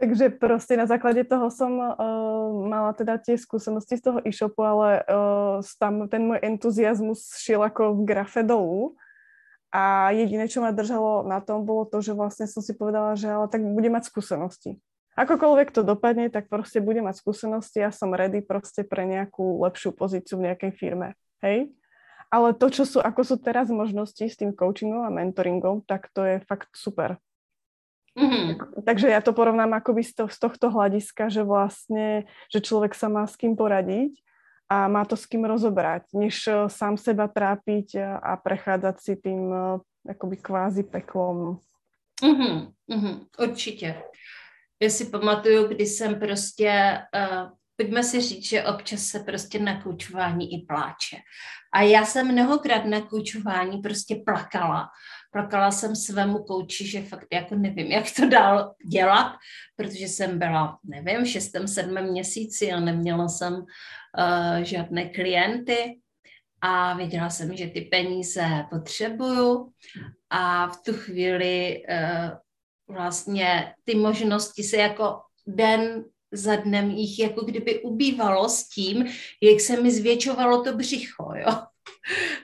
Takže 0.00 0.28
prostě 0.30 0.76
na 0.76 0.86
základě 0.86 1.24
toho 1.24 1.50
som 1.50 1.78
uh, 1.78 2.68
mala 2.68 2.92
teda 2.92 3.18
tie 3.18 3.38
skúsenosti 3.38 3.96
z 3.96 4.00
toho 4.00 4.18
e-shopu, 4.24 4.62
ale 4.64 5.04
uh, 5.04 5.60
tam 5.76 6.08
ten 6.08 6.24
môj 6.24 6.40
entuziasmus 6.40 7.36
šiel 7.36 7.60
ako 7.62 8.00
v 8.00 8.04
grafe 8.08 8.42
dolů. 8.42 8.96
A 9.72 10.12
jediné, 10.12 10.48
čo 10.48 10.60
ma 10.60 10.72
držalo 10.72 11.24
na 11.28 11.40
tom, 11.40 11.64
bolo 11.64 11.84
to, 11.84 12.00
že 12.00 12.12
vlastne 12.12 12.44
som 12.44 12.60
si 12.60 12.76
povedala, 12.76 13.16
že 13.16 13.28
ale 13.28 13.48
tak 13.48 13.64
budem 13.64 13.92
mať 13.92 14.04
skúsenosti 14.08 14.80
akokoľvek 15.16 15.68
to 15.72 15.82
dopadne, 15.84 16.32
tak 16.32 16.48
proste 16.48 16.80
budem 16.80 17.04
mať 17.04 17.20
skúsenosti 17.20 17.84
a 17.84 17.92
som 17.92 18.16
ready 18.16 18.40
proste 18.40 18.84
pre 18.86 19.04
nejakú 19.04 19.60
lepšiu 19.64 19.92
pozíciu 19.92 20.40
v 20.40 20.52
nejakej 20.52 20.72
firme. 20.72 21.14
Hej? 21.44 21.72
Ale 22.32 22.56
to, 22.56 22.72
čo 22.72 22.88
sú, 22.88 22.98
ako 23.04 23.20
sú 23.28 23.36
teraz 23.36 23.68
možnosti 23.68 24.24
s 24.24 24.40
tým 24.40 24.56
coachingom 24.56 25.04
a 25.04 25.12
mentoringom, 25.12 25.84
tak 25.84 26.08
to 26.16 26.24
je 26.24 26.36
fakt 26.48 26.72
super. 26.72 27.20
Mm-hmm. 28.12 28.84
Takže 28.84 29.08
ja 29.08 29.24
to 29.24 29.32
porovnám 29.32 29.72
akoby 29.72 30.04
z, 30.04 30.12
to, 30.12 30.24
z 30.28 30.36
tohto 30.36 30.68
hľadiska, 30.68 31.32
že 31.32 31.44
vlastne, 31.44 32.28
že 32.52 32.60
človek 32.60 32.92
sa 32.92 33.08
má 33.08 33.24
s 33.24 33.36
kým 33.40 33.56
poradiť 33.56 34.20
a 34.68 34.88
má 34.88 35.04
to 35.04 35.16
s 35.16 35.24
kým 35.28 35.44
rozobrať, 35.44 36.12
než 36.16 36.48
eh, 36.48 36.68
sám 36.68 37.00
seba 37.00 37.28
trápiť 37.28 38.00
a 38.00 38.36
prechádzať 38.36 38.96
si 39.00 39.12
tým 39.16 39.42
eh, 39.48 40.12
akoby 40.12 40.36
kvázi 40.40 40.84
peklom. 40.84 41.60
Mm-hmm. 42.20 42.56
Mm-hmm. 42.88 43.14
Určitě. 43.38 44.02
Já 44.82 44.90
si 44.90 45.04
pamatuju, 45.04 45.68
kdy 45.68 45.86
jsem 45.86 46.20
prostě, 46.20 46.98
uh, 47.14 47.50
pojďme 47.76 48.02
si 48.02 48.20
říct, 48.20 48.48
že 48.48 48.64
občas 48.64 49.00
se 49.00 49.20
prostě 49.20 49.58
na 49.58 49.82
koučování 49.82 50.54
i 50.54 50.66
pláče. 50.66 51.16
A 51.74 51.82
já 51.82 52.04
jsem 52.04 52.32
mnohokrát 52.32 52.84
na 52.84 53.00
koučování 53.00 53.78
prostě 53.78 54.16
plakala. 54.26 54.88
Plakala 55.32 55.70
jsem 55.70 55.96
svému 55.96 56.38
kouči, 56.38 56.86
že 56.86 57.02
fakt 57.02 57.26
jako 57.32 57.54
nevím, 57.54 57.86
jak 57.86 58.04
to 58.16 58.28
dál 58.28 58.74
dělat, 58.90 59.32
protože 59.76 60.04
jsem 60.04 60.38
byla, 60.38 60.78
nevím, 60.84 61.24
v 61.24 61.28
šestém, 61.28 61.68
sedmém 61.68 62.10
měsíci 62.10 62.72
a 62.72 62.80
neměla 62.80 63.28
jsem 63.28 63.54
uh, 63.54 64.62
žádné 64.62 65.08
klienty 65.08 66.00
a 66.60 66.94
věděla 66.96 67.30
jsem, 67.30 67.56
že 67.56 67.66
ty 67.66 67.80
peníze 67.80 68.46
potřebuju 68.70 69.72
a 70.30 70.68
v 70.68 70.76
tu 70.82 70.92
chvíli 70.92 71.82
uh, 71.90 72.30
vlastně 72.92 73.74
ty 73.84 73.94
možnosti 73.94 74.62
se 74.62 74.76
jako 74.76 75.20
den 75.46 76.04
za 76.32 76.56
dnem 76.56 76.90
jich 76.90 77.18
jako 77.18 77.44
kdyby 77.44 77.82
ubývalo 77.82 78.48
s 78.48 78.68
tím, 78.68 79.06
jak 79.42 79.60
se 79.60 79.80
mi 79.80 79.90
zvětšovalo 79.90 80.62
to 80.62 80.76
břicho, 80.76 81.32
jo. 81.34 81.52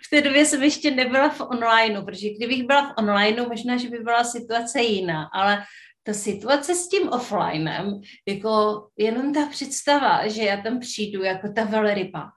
V 0.06 0.10
té 0.10 0.20
době 0.20 0.46
jsem 0.46 0.62
ještě 0.62 0.90
nebyla 0.90 1.28
v 1.28 1.40
onlineu, 1.40 2.04
protože 2.04 2.30
kdybych 2.30 2.62
byla 2.62 2.88
v 2.88 2.94
onlineu, 2.98 3.48
možná, 3.48 3.76
že 3.76 3.88
by 3.88 3.98
byla 3.98 4.24
situace 4.24 4.80
jiná, 4.80 5.24
ale 5.34 5.64
ta 6.02 6.14
situace 6.14 6.74
s 6.74 6.88
tím 6.88 7.08
offlinem, 7.08 8.00
jako 8.28 8.82
jenom 8.96 9.34
ta 9.34 9.46
představa, 9.46 10.28
že 10.28 10.42
já 10.42 10.56
tam 10.62 10.80
přijdu 10.80 11.22
jako 11.22 11.52
ta 11.52 11.64
velryba 11.64 12.30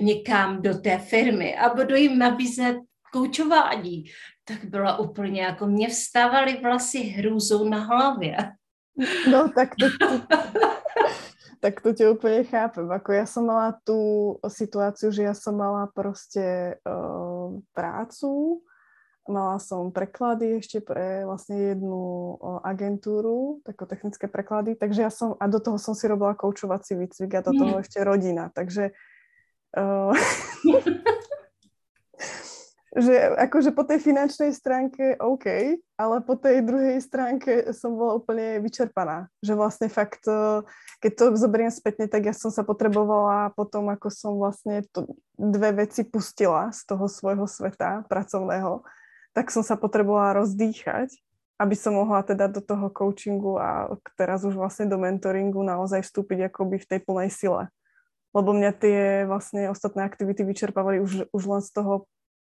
někam 0.00 0.62
do 0.62 0.78
té 0.78 0.98
firmy 0.98 1.56
a 1.56 1.74
budu 1.74 1.94
jim 1.96 2.18
nabízet 2.18 2.76
koučování, 3.12 4.04
tak 4.48 4.64
byla 4.64 4.98
úplně 4.98 5.42
jako 5.42 5.66
mě 5.66 5.88
vstávaly 5.88 6.60
vlasy 6.62 6.98
hrůzou 6.98 7.68
na 7.68 7.78
hlavě. 7.84 8.36
No 9.30 9.48
tak 9.48 9.68
to, 9.80 9.86
tak 11.60 11.80
to 11.80 11.92
tě 11.92 12.10
úplně 12.10 12.44
chápem. 12.44 12.92
Ako 12.92 13.12
já 13.12 13.26
jsem 13.26 13.46
mala 13.46 13.78
tu 13.84 14.00
situaci, 14.48 15.06
že 15.10 15.22
já 15.22 15.34
jsem 15.34 15.56
mala 15.56 15.86
prostě 15.86 16.76
uh, 16.88 17.60
prácu, 17.72 18.62
mala 19.28 19.58
som 19.58 19.90
preklady 19.90 20.62
ešte 20.62 20.78
pre 20.80 21.26
vlastne 21.26 21.74
jednu 21.74 22.38
uh, 22.38 22.62
agentúru, 22.62 23.58
tako 23.66 23.86
technické 23.90 24.30
preklady, 24.30 24.78
takže 24.78 25.02
ja 25.02 25.10
som, 25.10 25.34
a 25.34 25.50
do 25.50 25.58
toho 25.58 25.78
som 25.82 25.98
si 25.98 26.06
robila 26.06 26.38
koučovací 26.38 26.94
výcvik 26.94 27.34
a 27.34 27.42
do 27.42 27.52
toho 27.52 27.74
mm. 27.78 27.82
ešte 27.82 27.98
rodina, 28.06 28.54
takže 28.54 28.94
uh, 29.74 30.14
že 32.96 33.12
akože 33.36 33.76
po 33.76 33.84
tej 33.84 34.00
finančnej 34.00 34.56
stránke 34.56 35.20
OK, 35.20 35.76
ale 36.00 36.16
po 36.24 36.32
tej 36.32 36.64
druhej 36.64 36.96
stránke 37.04 37.68
som 37.76 37.92
bola 37.92 38.16
úplne 38.16 38.56
vyčerpaná. 38.64 39.28
Že 39.44 39.52
vlastne 39.52 39.88
fakt, 39.92 40.24
eh, 40.24 40.64
keď 41.04 41.12
to 41.12 41.24
zoberiem 41.36 41.68
spätne, 41.68 42.08
tak 42.08 42.24
ja 42.24 42.32
som 42.32 42.48
sa 42.48 42.64
potrebovala 42.64 43.52
potom, 43.52 43.92
ako 43.92 44.08
som 44.08 44.40
vlastne 44.40 44.80
to 44.96 45.04
dve 45.36 45.84
veci 45.84 46.08
pustila 46.08 46.72
z 46.72 46.88
toho 46.88 47.04
svojho 47.04 47.44
sveta 47.44 48.08
pracovného, 48.08 48.80
tak 49.36 49.52
som 49.52 49.60
sa 49.60 49.76
potrebovala 49.76 50.40
rozdýchať, 50.40 51.12
aby 51.60 51.76
som 51.76 52.00
mohla 52.00 52.24
teda 52.24 52.48
do 52.48 52.64
toho 52.64 52.88
coachingu 52.88 53.60
a 53.60 53.92
teraz 54.16 54.40
už 54.48 54.56
vlastne 54.56 54.88
do 54.88 54.96
mentoringu 54.96 55.60
naozaj 55.60 56.00
vstúpiť 56.00 56.48
akoby 56.48 56.80
v 56.80 56.88
tej 56.88 57.00
plnej 57.04 57.28
sile 57.28 57.68
lebo 58.36 58.52
mňa 58.52 58.72
tie 58.76 59.24
vlastne 59.24 59.72
ostatné 59.72 60.04
aktivity 60.04 60.44
vyčerpávali 60.44 61.00
už, 61.00 61.32
už 61.32 61.42
len 61.48 61.64
z 61.64 61.72
toho 61.72 62.04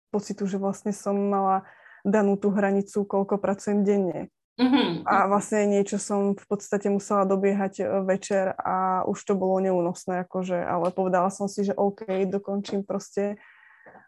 pocitu, 0.09 0.45
že 0.49 0.57
vlastne 0.61 0.91
som 0.91 1.15
mala 1.15 1.65
danú 2.03 2.35
tú 2.35 2.51
hranicu, 2.51 3.05
koľko 3.05 3.37
pracujem 3.39 3.85
denne. 3.85 4.33
Mm-hmm. 4.59 5.07
A 5.07 5.31
vlastne 5.31 5.71
niečo 5.71 5.95
som 5.95 6.35
v 6.35 6.45
podstate 6.51 6.91
musela 6.91 7.23
dobiehať 7.23 8.03
večer 8.03 8.51
a 8.59 9.07
už 9.07 9.15
to 9.23 9.33
bolo 9.39 9.63
neúnosné, 9.63 10.27
akože, 10.27 10.59
ale 10.59 10.91
povedala 10.91 11.31
som 11.31 11.47
si, 11.47 11.63
že 11.63 11.71
OK, 11.71 12.27
dokončím 12.27 12.83
proste 12.83 13.39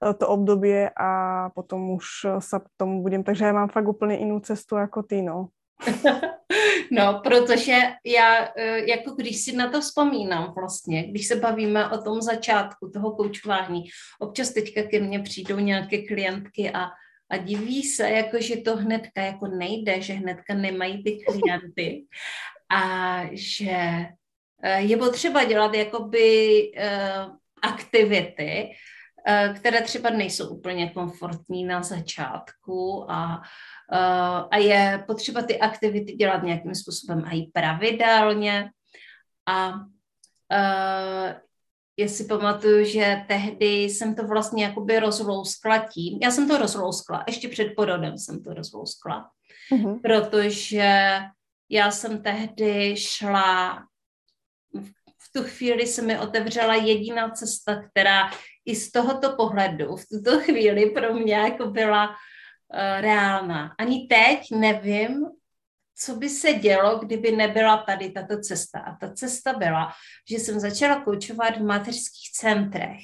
e, 0.04 0.12
to 0.12 0.28
obdobie 0.28 0.92
a 0.92 1.12
potom 1.56 1.96
už 1.96 2.36
sa 2.44 2.60
tomu 2.76 3.00
budem. 3.00 3.24
Takže 3.24 3.48
ja 3.48 3.56
mám 3.56 3.72
fakt 3.72 3.88
úplne 3.88 4.20
inú 4.20 4.44
cestu 4.44 4.76
ako 4.76 5.08
ty, 5.08 5.24
no. 5.24 5.56
No, 6.92 7.22
protože 7.24 7.78
já, 8.06 8.50
e, 8.56 8.90
jako 8.92 9.12
když 9.12 9.44
si 9.44 9.56
na 9.56 9.70
to 9.70 9.82
vzpomínám 9.82 10.54
vlastně, 10.58 11.04
když 11.04 11.28
se 11.28 11.36
bavíme 11.36 11.90
o 11.90 12.02
tom 12.02 12.22
začátku 12.22 12.90
toho 12.90 13.12
koučování, 13.12 13.84
občas 14.20 14.54
teďka 14.54 14.84
ke 14.84 15.00
mně 15.00 15.20
přijdou 15.20 15.60
nějaké 15.60 16.02
klientky 16.02 16.72
a, 16.72 16.88
a 17.30 17.38
diví 17.38 17.84
se, 17.84 18.10
jako 18.10 18.42
že 18.42 18.58
to 18.58 18.78
hnedka 18.78 19.22
jako 19.22 19.48
nejde, 19.48 20.02
že 20.02 20.14
hnedka 20.14 20.54
nemají 20.54 21.04
ty 21.04 21.20
klienty 21.26 22.06
a 22.72 23.22
že 23.32 23.72
e, 24.64 24.82
je 24.82 24.98
potřeba 24.98 25.44
dělat 25.44 25.74
jakoby 25.74 26.62
uh, 26.78 27.36
aktivity, 27.62 28.72
které 29.56 29.82
třeba 29.82 30.10
nejsou 30.10 30.50
úplně 30.50 30.90
komfortní 30.90 31.66
na 31.66 31.84
začátku 31.84 33.06
a 33.12 33.42
a 34.52 34.58
je 34.58 35.04
potřeba 35.08 35.42
ty 35.42 35.60
aktivity 35.60 36.14
dělat 36.14 36.44
nějakým 36.44 36.76
způsobem 36.76 37.24
a 37.26 37.32
i 37.32 37.42
pravidelně. 37.54 38.70
A 39.46 39.74
uh, 39.74 41.34
já 41.98 42.08
si 42.08 42.26
pamatuju, 42.26 42.86
že 42.86 43.24
tehdy 43.28 43.84
jsem 43.84 44.16
to 44.16 44.28
vlastně 44.28 44.64
jakoby 44.64 45.00
rozlouskla 45.00 45.78
tím, 45.78 46.20
já 46.22 46.32
jsem 46.32 46.48
to 46.48 46.58
rozlouskla, 46.58 47.24
ještě 47.28 47.48
před 47.48 47.74
porodem 47.76 48.18
jsem 48.18 48.44
to 48.44 48.54
rozlouskla, 48.54 49.30
mm-hmm. 49.72 50.02
protože 50.02 51.20
já 51.70 51.92
jsem 51.92 52.24
tehdy 52.24 52.96
šla, 52.98 53.84
v 55.20 55.32
tu 55.34 55.44
chvíli 55.44 55.88
se 55.88 56.02
mi 56.02 56.20
otevřela 56.20 56.76
jediná 56.76 57.30
cesta, 57.30 57.84
která 57.84 58.32
i 58.66 58.76
z 58.76 58.92
tohoto 58.92 59.36
pohledu 59.36 59.96
v 59.96 60.06
tuto 60.08 60.40
chvíli 60.40 60.90
pro 60.90 61.14
mě 61.14 61.36
jako 61.36 61.66
byla 61.66 62.10
uh, 62.10 62.16
reálná. 63.00 63.76
Ani 63.78 64.08
teď 64.08 64.52
nevím, 64.52 65.26
co 65.96 66.16
by 66.16 66.30
se 66.30 66.54
dělo, 66.54 67.00
kdyby 67.00 67.32
nebyla 67.32 67.78
tady 67.78 68.12
tato 68.12 68.40
cesta. 68.40 68.80
A 68.80 68.96
ta 68.96 69.14
cesta 69.14 69.54
byla, 69.54 69.92
že 70.30 70.36
jsem 70.36 70.60
začala 70.60 71.02
koučovat 71.02 71.58
v 71.58 71.64
mateřských 71.64 72.32
centrech, 72.32 73.00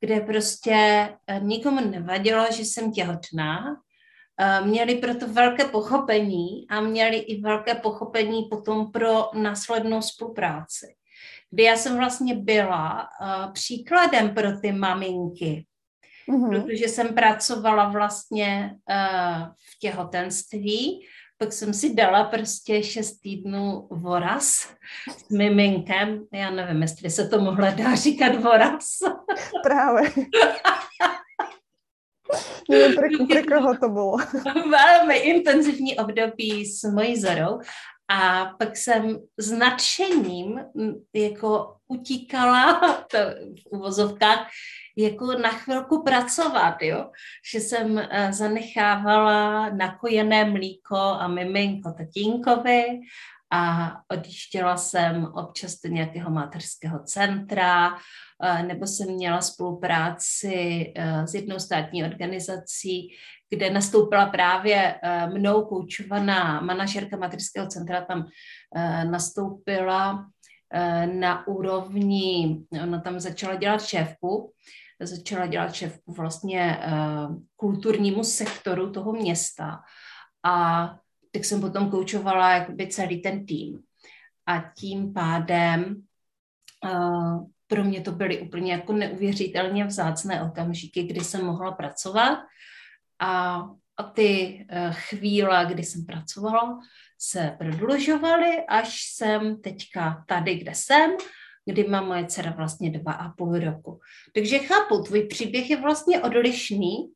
kde 0.00 0.20
prostě 0.20 1.08
uh, 1.30 1.44
nikomu 1.44 1.90
nevadilo, 1.90 2.46
že 2.52 2.62
jsem 2.62 2.92
těhotná, 2.92 3.64
uh, 3.70 4.66
měli 4.66 4.94
proto 4.94 5.28
velké 5.28 5.64
pochopení 5.64 6.66
a 6.70 6.80
měli 6.80 7.16
i 7.16 7.40
velké 7.40 7.74
pochopení 7.74 8.48
potom 8.50 8.92
pro 8.92 9.30
následnou 9.34 10.02
spolupráci. 10.02 10.94
Kdy 11.50 11.62
já 11.62 11.76
jsem 11.76 11.96
vlastně 11.96 12.34
byla 12.34 13.08
příkladem 13.52 14.34
pro 14.34 14.60
ty 14.60 14.72
maminky, 14.72 15.66
mm-hmm. 16.28 16.50
protože 16.50 16.88
jsem 16.88 17.14
pracovala 17.14 17.88
vlastně 17.88 18.76
uh, 18.90 19.46
v 19.46 19.78
těhotenství, 19.80 21.06
pak 21.38 21.52
jsem 21.52 21.74
si 21.74 21.94
dala 21.94 22.24
prostě 22.24 22.82
šest 22.82 23.20
týdnů 23.20 23.88
voraz 23.90 24.74
s 25.26 25.30
miminkem. 25.30 26.26
Já 26.32 26.50
nevím, 26.50 26.82
jestli 26.82 27.10
se 27.10 27.28
to 27.28 27.40
mohla 27.40 27.70
dá 27.74 27.94
říkat 27.94 28.34
voraz. 28.42 28.86
Právě. 29.62 30.10
Nevím, 32.70 32.96
pro, 32.96 33.26
pro 33.26 33.56
koho 33.56 33.76
to 33.78 33.88
bylo. 33.88 34.16
Velmi 34.70 35.16
intenzivní 35.16 35.98
období 35.98 36.66
s 36.66 36.84
mojí 36.92 37.20
Zorou 37.20 37.60
a 38.08 38.46
pak 38.58 38.76
jsem 38.76 39.18
s 39.38 39.52
nadšením 39.52 40.60
jako 41.14 41.76
utíkala 41.88 42.80
to 43.10 43.18
v 43.62 43.66
uvozovkách 43.70 44.46
jako 44.98 45.26
na 45.26 45.48
chvilku 45.48 46.02
pracovat, 46.02 46.82
jo? 46.82 47.10
že 47.52 47.60
jsem 47.60 47.92
uh, 47.92 48.02
zanechávala 48.30 49.68
nakojené 49.70 50.44
mlíko 50.44 50.96
a 50.96 51.28
miminko 51.28 51.92
tatínkovi 51.92 52.84
a 53.52 53.92
odjížděla 54.12 54.76
jsem 54.76 55.24
občas 55.24 55.74
do 55.84 55.90
nějakého 55.90 56.30
mateřského 56.30 56.98
centra, 57.04 57.88
uh, 57.92 58.62
nebo 58.62 58.86
jsem 58.86 59.08
měla 59.08 59.40
spolupráci 59.40 60.86
uh, 60.98 61.24
s 61.24 61.34
jednou 61.34 61.58
státní 61.58 62.04
organizací, 62.04 63.08
kde 63.50 63.70
nastoupila 63.70 64.26
právě 64.26 64.94
mnou 65.32 65.64
koučovaná 65.64 66.60
manažerka 66.60 67.16
mateřského 67.16 67.66
centra, 67.66 68.04
tam 68.04 68.24
nastoupila 69.10 70.26
na 71.12 71.46
úrovni, 71.46 72.60
ona 72.82 73.00
tam 73.00 73.20
začala 73.20 73.54
dělat 73.54 73.82
šéfku, 73.82 74.52
začala 75.06 75.46
dělat 75.46 75.74
šéfku 75.74 76.12
vlastně 76.12 76.78
uh, 76.86 77.36
kulturnímu 77.56 78.24
sektoru 78.24 78.92
toho 78.92 79.12
města 79.12 79.80
a 80.42 80.86
tak 81.32 81.44
jsem 81.44 81.60
potom 81.60 81.90
koučovala 81.90 82.54
jakoby 82.54 82.86
celý 82.86 83.22
ten 83.22 83.46
tým. 83.46 83.80
A 84.46 84.72
tím 84.76 85.12
pádem 85.12 86.02
uh, 86.84 87.46
pro 87.66 87.84
mě 87.84 88.00
to 88.00 88.12
byly 88.12 88.40
úplně 88.40 88.72
jako 88.72 88.92
neuvěřitelně 88.92 89.84
vzácné 89.84 90.42
okamžiky, 90.42 91.02
kdy 91.02 91.20
jsem 91.20 91.46
mohla 91.46 91.72
pracovat 91.72 92.38
a, 93.18 93.62
a 93.96 94.02
ty 94.02 94.66
uh, 94.72 94.94
chvíle, 94.94 95.66
kdy 95.70 95.84
jsem 95.84 96.06
pracovala, 96.06 96.78
se 97.18 97.56
prodlužovaly, 97.58 98.64
až 98.68 99.02
jsem 99.02 99.60
teďka 99.60 100.24
tady, 100.26 100.54
kde 100.54 100.74
jsem 100.74 101.10
kdy 101.68 101.88
má 101.88 102.00
moje 102.00 102.26
dcera 102.26 102.50
vlastně 102.56 102.90
dva 102.90 103.12
a 103.12 103.28
půl 103.28 103.58
roku. 103.58 104.00
Takže 104.34 104.58
chápu, 104.58 105.02
tvůj 105.02 105.22
příběh 105.22 105.70
je 105.70 105.80
vlastně 105.80 106.20
odlišný, 106.20 107.12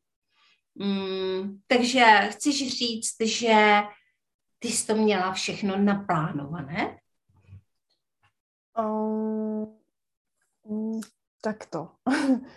mm, 0.75 1.59
takže 1.67 2.05
chceš 2.29 2.55
říct, 2.77 3.15
že 3.23 3.81
ty 4.59 4.67
jsi 4.67 4.87
to 4.87 4.95
měla 4.95 5.33
všechno 5.33 5.77
naplánované? 5.77 6.97
Um, 8.77 9.73
takto. 11.41 11.89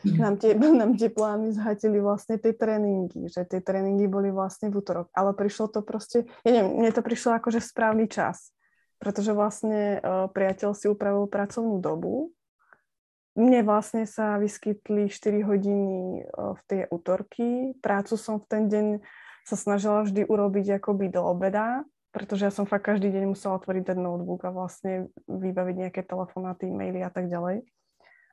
Mhm. 0.05 0.19
nám, 0.19 0.37
tie, 0.37 0.55
nám 0.55 0.97
tie 0.97 1.11
plány 1.11 1.53
zhatili 1.53 1.99
vlastne 2.01 2.39
tie 2.39 2.55
tréningy, 2.55 3.27
že 3.27 3.43
tie 3.43 3.59
tréningy 3.59 4.07
boli 4.07 4.31
vlastne 4.31 4.71
v 4.71 4.79
útorok, 4.79 5.11
ale 5.11 5.35
prišlo 5.35 5.67
to 5.69 5.81
proste, 5.83 6.23
ja 6.47 6.51
neviem, 6.55 6.79
mne 6.79 6.93
to 6.95 7.03
prišlo 7.03 7.35
akože 7.35 7.59
v 7.59 7.67
správny 7.67 8.07
čas 8.07 8.56
pretože 8.99 9.37
vlastne 9.37 10.01
uh, 10.01 10.27
priateľ 10.33 10.73
si 10.73 10.89
upravil 10.89 11.29
pracovnú 11.29 11.81
dobu. 11.81 12.33
Mne 13.37 13.69
vlastne 13.69 14.09
sa 14.09 14.41
vyskytli 14.41 15.13
4 15.13 15.45
hodiny 15.45 16.25
uh, 16.25 16.57
v 16.57 16.61
tej 16.65 16.81
útorky. 16.89 17.77
Prácu 17.85 18.17
som 18.17 18.41
v 18.41 18.47
ten 18.49 18.63
deň 18.73 18.87
sa 19.47 19.55
snažila 19.55 20.03
vždy 20.03 20.27
urobiť 20.27 20.83
akoby 20.83 21.13
do 21.13 21.23
obeda, 21.23 21.87
pretože 22.11 22.49
ja 22.49 22.53
som 22.53 22.67
fakt 22.67 22.89
každý 22.89 23.13
deň 23.13 23.37
musela 23.37 23.61
otvoriť 23.61 23.95
ten 23.95 24.01
notebook 24.01 24.43
a 24.43 24.51
vlastne 24.51 25.13
vybaviť 25.31 25.75
nejaké 25.87 26.03
telefonáty, 26.03 26.73
maily 26.73 27.05
a 27.05 27.13
tak 27.13 27.31
ďalej. 27.31 27.63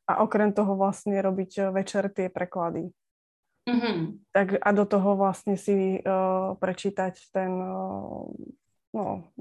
A 0.10 0.24
okrem 0.26 0.52
toho 0.52 0.74
vlastne 0.74 1.16
robiť 1.20 1.70
večer 1.70 2.10
tie 2.10 2.28
preklady. 2.32 2.92
Mm-hmm. 3.64 3.98
Tak 4.36 4.48
a 4.60 4.70
do 4.76 4.84
toho 4.84 5.16
vlastne 5.16 5.56
si 5.56 6.04
uh, 6.04 6.52
prečítať 6.60 7.32
ten 7.32 7.52
uh, 7.56 8.28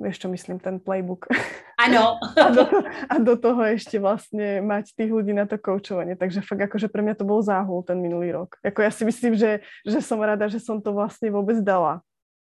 vieš 0.03 0.27
čo 0.27 0.29
myslím, 0.29 0.59
ten 0.59 0.83
playbook. 0.83 1.31
Áno. 1.79 2.19
a, 2.45 2.49
do, 2.51 2.65
a 3.07 3.15
do 3.23 3.35
toho 3.39 3.63
ešte 3.71 4.03
vlastne 4.03 4.59
mať 4.61 4.99
tých 4.99 5.11
ľudí 5.15 5.31
na 5.31 5.47
to 5.47 5.57
koučovanie. 5.57 6.19
Takže 6.19 6.43
fakt 6.43 6.67
akože 6.67 6.91
pre 6.91 7.07
mňa 7.07 7.15
to 7.17 7.25
bol 7.25 7.39
záhul 7.41 7.87
ten 7.87 8.03
minulý 8.03 8.35
rok. 8.35 8.59
Ako 8.67 8.83
ja 8.83 8.91
si 8.91 9.07
myslím, 9.07 9.39
že, 9.39 9.63
že 9.87 10.03
som 10.03 10.19
rada, 10.19 10.51
že 10.51 10.59
som 10.59 10.83
to 10.83 10.91
vlastne 10.91 11.31
vôbec 11.31 11.63
dala. 11.63 12.03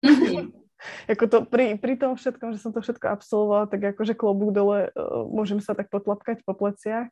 Mm-hmm. 0.04 0.52
ako 1.12 1.24
to 1.26 1.38
pri, 1.50 1.74
pri 1.80 1.98
tom 1.98 2.14
všetkom, 2.14 2.54
že 2.54 2.62
som 2.62 2.70
to 2.70 2.84
všetko 2.84 3.10
absolvovala, 3.10 3.66
tak 3.66 3.96
akože 3.96 4.14
klobúk 4.14 4.54
dole, 4.54 4.94
uh, 4.94 5.26
môžem 5.26 5.58
sa 5.58 5.74
tak 5.74 5.90
potlapkať 5.90 6.46
po 6.46 6.54
pleciach. 6.54 7.10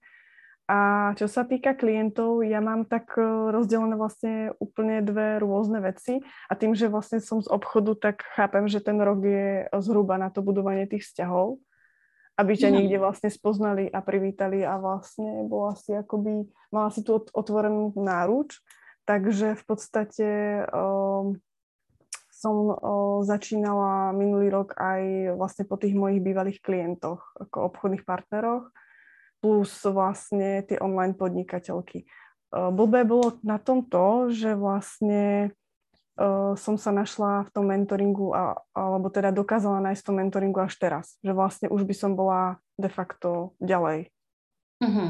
A 0.66 1.14
čo 1.14 1.30
sa 1.30 1.46
týka 1.46 1.78
klientov, 1.78 2.42
ja 2.42 2.58
mám 2.58 2.90
tak 2.90 3.14
eh, 3.22 3.26
rozdelené 3.54 3.94
vlastne 3.94 4.50
úplne 4.58 5.06
dve 5.06 5.38
rôzne 5.38 5.78
veci. 5.78 6.26
A 6.50 6.58
tým, 6.58 6.74
že 6.74 6.90
vlastne 6.90 7.22
som 7.22 7.38
z 7.38 7.50
obchodu, 7.54 7.94
tak 7.94 8.26
chápem, 8.34 8.66
že 8.66 8.82
ten 8.82 8.98
rok 8.98 9.22
je 9.22 9.70
zhruba 9.78 10.18
na 10.18 10.34
to 10.34 10.42
budovanie 10.42 10.90
tých 10.90 11.06
vzťahov, 11.06 11.62
aby 12.42 12.52
ťa 12.58 12.70
mm. 12.74 12.76
niekde 12.82 12.98
vlastne 12.98 13.30
spoznali 13.30 13.86
a 13.94 14.02
privítali 14.02 14.66
a 14.66 14.82
vlastne 14.82 15.46
bola 15.46 15.78
si 15.78 15.94
akoby, 15.94 16.50
mala 16.74 16.90
si 16.90 17.06
tu 17.06 17.14
otvorenú 17.14 17.94
náruč, 17.94 18.58
takže 19.06 19.54
v 19.54 19.64
podstate 19.70 20.28
um, 20.74 21.38
som 22.34 22.56
uh, 22.74 23.22
začínala 23.24 24.12
minulý 24.18 24.52
rok 24.52 24.76
aj 24.76 25.34
vlastne 25.40 25.64
po 25.64 25.78
tých 25.80 25.96
mojich 25.96 26.20
bývalých 26.20 26.60
klientoch, 26.60 27.24
ako 27.40 27.72
obchodných 27.72 28.04
partneroch, 28.04 28.68
plus 29.46 29.86
vlastne 29.86 30.66
tie 30.66 30.82
online 30.82 31.14
podnikateľky. 31.14 32.10
Blbé 32.50 33.06
bolo 33.06 33.38
na 33.46 33.62
tom 33.62 33.86
to, 33.86 34.34
že 34.34 34.58
vlastne 34.58 35.54
uh, 36.18 36.58
som 36.58 36.82
sa 36.82 36.90
našla 36.90 37.46
v 37.46 37.50
tom 37.54 37.70
mentoringu, 37.70 38.34
a, 38.34 38.58
alebo 38.74 39.14
teda 39.14 39.30
dokázala 39.30 39.86
nájsť 39.86 40.02
v 40.02 40.08
tom 40.10 40.18
mentoringu 40.18 40.60
až 40.66 40.74
teraz. 40.82 41.06
Že 41.22 41.38
vlastne 41.38 41.68
už 41.70 41.86
by 41.86 41.94
som 41.94 42.18
bola 42.18 42.58
de 42.82 42.90
facto 42.90 43.54
ďalej. 43.62 44.10
Mm-hmm. 44.82 45.10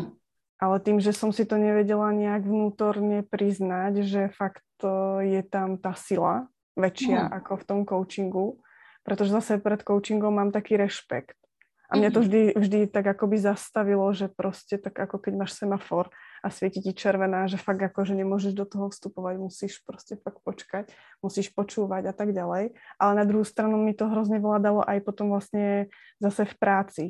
Ale 0.59 0.75
tým, 0.83 0.97
že 0.99 1.15
som 1.15 1.31
si 1.31 1.47
to 1.47 1.55
nevedela 1.55 2.11
nejak 2.11 2.43
vnútorne 2.43 3.23
priznať, 3.23 4.03
že 4.03 4.21
fakt 4.35 4.65
uh, 4.83 5.23
je 5.23 5.39
tam 5.47 5.79
tá 5.79 5.95
sila 5.95 6.51
väčšia 6.75 7.29
mm-hmm. 7.29 7.37
ako 7.39 7.51
v 7.55 7.63
tom 7.63 7.79
coachingu, 7.87 8.59
pretože 9.07 9.31
zase 9.31 9.63
pred 9.63 9.79
coachingom 9.79 10.33
mám 10.33 10.49
taký 10.51 10.75
rešpekt. 10.81 11.39
A 11.85 12.01
mňa 12.01 12.09
to 12.09 12.19
mhm. 12.21 12.25
vždy, 12.25 12.41
vždy 12.57 12.79
tak 12.89 13.05
akoby 13.05 13.37
zastavilo, 13.37 14.09
že 14.09 14.25
proste 14.31 14.81
tak 14.81 14.97
ako 14.97 15.21
keď 15.21 15.33
máš 15.37 15.53
semafor 15.57 16.09
a 16.41 16.49
svieti 16.49 16.81
ti 16.81 16.93
červená, 16.93 17.45
že 17.45 17.61
fakt 17.61 17.81
ako, 17.81 18.05
že 18.05 18.17
nemôžeš 18.17 18.53
do 18.53 18.65
toho 18.65 18.89
vstupovať, 18.89 19.35
musíš 19.37 19.81
proste 19.85 20.17
fakt 20.17 20.41
počkať, 20.45 20.89
musíš 21.21 21.49
počúvať 21.53 22.09
a 22.09 22.13
tak 22.13 22.33
ďalej. 22.33 22.73
Ale 23.01 23.11
na 23.13 23.25
druhú 23.25 23.45
stranu 23.45 23.77
mi 23.81 23.93
to 23.93 24.09
hrozne 24.09 24.37
veľa 24.37 24.59
dalo 24.61 24.81
aj 24.85 25.01
potom 25.05 25.33
vlastne 25.33 25.89
zase 26.21 26.45
v 26.45 26.55
práci. 26.57 27.05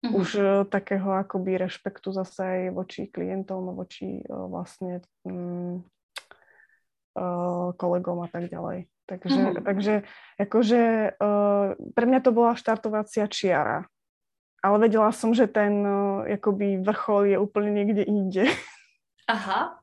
Mm-hmm. 0.00 0.16
Už 0.16 0.28
uh, 0.40 0.64
takého 0.64 1.12
akoby 1.12 1.60
rešpektu 1.60 2.08
zase 2.16 2.40
aj 2.40 2.60
voči 2.72 3.12
klientom, 3.12 3.76
voči 3.76 4.24
uh, 4.24 4.48
vlastne 4.48 5.04
um, 5.28 5.84
uh, 7.20 7.76
kolegom 7.76 8.24
a 8.24 8.28
tak 8.32 8.48
ďalej. 8.48 8.88
Takže, 9.10 9.42
mm-hmm. 9.42 9.66
takže 9.66 9.94
akože 10.38 10.82
uh, 11.18 11.74
pre 11.98 12.04
mňa 12.06 12.20
to 12.22 12.30
bola 12.30 12.54
štartovacia 12.54 13.26
čiara. 13.26 13.90
Ale 14.62 14.76
vedela 14.86 15.10
som, 15.10 15.34
že 15.34 15.50
ten 15.50 15.82
uh, 15.82 16.22
akoby 16.30 16.78
vrchol 16.86 17.34
je 17.34 17.36
úplne 17.42 17.74
niekde 17.74 18.06
inde. 18.06 18.46
Aha. 19.26 19.74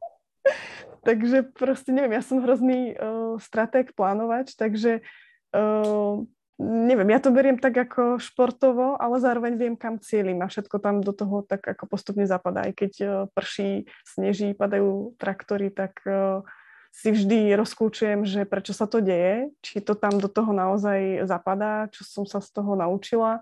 takže 1.08 1.44
proste 1.52 1.92
neviem, 1.92 2.16
ja 2.16 2.24
som 2.24 2.40
hrozný 2.40 2.96
uh, 2.96 3.36
stratég 3.40 3.92
plánovač, 3.96 4.56
takže 4.56 5.04
uh, 5.52 6.24
neviem, 6.60 7.10
ja 7.12 7.20
to 7.20 7.30
beriem 7.30 7.60
tak 7.60 7.76
ako 7.76 8.18
športovo, 8.20 8.96
ale 8.96 9.20
zároveň 9.20 9.60
viem, 9.60 9.76
kam 9.76 10.00
cieľim 10.00 10.42
a 10.44 10.48
všetko 10.48 10.80
tam 10.80 11.04
do 11.04 11.12
toho 11.12 11.44
tak 11.44 11.68
ako 11.68 11.84
postupne 11.88 12.24
zapadá. 12.24 12.68
Aj 12.68 12.74
keď 12.76 12.94
uh, 13.04 13.12
prší, 13.32 13.92
sneží, 14.08 14.56
padajú 14.56 15.20
traktory, 15.20 15.68
tak 15.68 16.00
uh, 16.08 16.48
si 16.92 17.10
vždy 17.12 17.54
rozkúčujem, 17.56 18.26
že 18.26 18.46
prečo 18.46 18.74
sa 18.74 18.90
to 18.90 19.00
deje, 19.02 19.54
či 19.62 19.82
to 19.82 19.94
tam 19.94 20.18
do 20.18 20.28
toho 20.28 20.54
naozaj 20.54 21.26
zapadá, 21.30 21.88
čo 21.94 22.04
som 22.04 22.26
sa 22.26 22.42
z 22.42 22.50
toho 22.52 22.74
naučila 22.76 23.40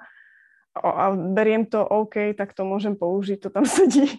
a 0.75 1.15
beriem 1.15 1.63
to 1.63 1.79
OK, 1.79 2.35
tak 2.35 2.51
to 2.51 2.67
môžem 2.67 2.99
použiť, 2.99 3.39
to 3.39 3.49
tam 3.49 3.63
sedí. 3.79 4.11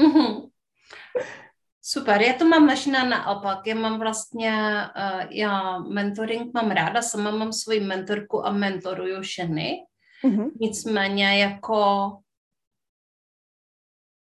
Mm-hmm. 0.00 0.48
Super, 1.84 2.22
já 2.22 2.32
to 2.32 2.48
mám 2.48 2.66
možná 2.66 3.04
naopak. 3.04 3.66
Já 3.66 3.74
mám 3.74 3.98
vlastně, 3.98 4.52
uh, 4.96 5.26
já 5.30 5.78
mentoring 5.78 6.54
mám 6.54 6.70
ráda, 6.70 7.02
sama 7.02 7.30
mám 7.30 7.52
svoji 7.52 7.80
mentorku 7.80 8.46
a 8.46 8.52
mentoruju 8.52 9.22
ženy. 9.22 9.78
Mm-hmm. 10.24 10.50
Nicméně 10.60 11.42
jako 11.42 12.10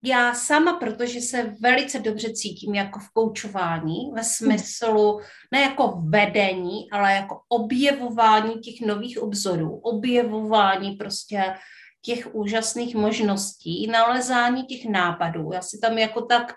já 0.02 0.34
sama, 0.34 0.72
protože 0.72 1.20
se 1.20 1.54
velice 1.60 1.98
dobře 1.98 2.32
cítím 2.32 2.74
jako 2.74 2.98
v 2.98 3.10
koučování, 3.12 4.10
ve 4.14 4.24
smyslu 4.24 5.20
ne 5.52 5.60
jako 5.60 6.02
vedení, 6.08 6.90
ale 6.90 7.12
jako 7.12 7.40
objevování 7.48 8.54
těch 8.54 8.86
nových 8.86 9.22
obzorů, 9.22 9.76
objevování 9.76 10.92
prostě 10.92 11.54
těch 12.02 12.34
úžasných 12.34 12.94
možností, 12.94 13.86
nalezání 13.86 14.64
těch 14.64 14.84
nápadů. 14.84 15.50
Já 15.52 15.62
si 15.62 15.78
tam 15.78 15.98
jako 15.98 16.22
tak 16.22 16.54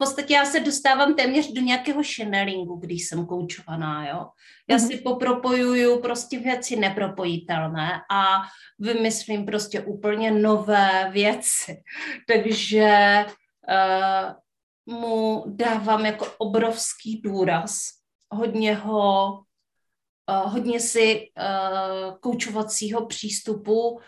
podstatě 0.00 0.34
já 0.34 0.44
se 0.44 0.60
dostávám 0.60 1.14
téměř 1.14 1.52
do 1.52 1.60
nějakého 1.60 2.02
channelingu, 2.16 2.76
když 2.76 3.08
jsem 3.08 3.26
koučovaná, 3.26 4.08
jo. 4.08 4.28
Já 4.68 4.76
mm-hmm. 4.76 4.86
si 4.86 4.96
popropojuju 4.96 6.00
prostě 6.00 6.38
věci 6.38 6.76
nepropojitelné 6.76 8.00
a 8.10 8.42
vymyslím 8.78 9.46
prostě 9.46 9.80
úplně 9.80 10.30
nové 10.30 11.10
věci. 11.12 11.82
Takže 12.28 13.24
uh, 13.68 14.96
mu 14.96 15.44
dávám 15.46 16.06
jako 16.06 16.26
obrovský 16.38 17.20
důraz. 17.20 17.80
Hodně 18.30 18.74
ho, 18.74 19.32
uh, 19.32 20.52
hodně 20.52 20.80
si 20.80 21.20
uh, 21.20 22.18
koučovacího 22.20 23.06
přístupu 23.06 23.90
uh, 23.90 24.00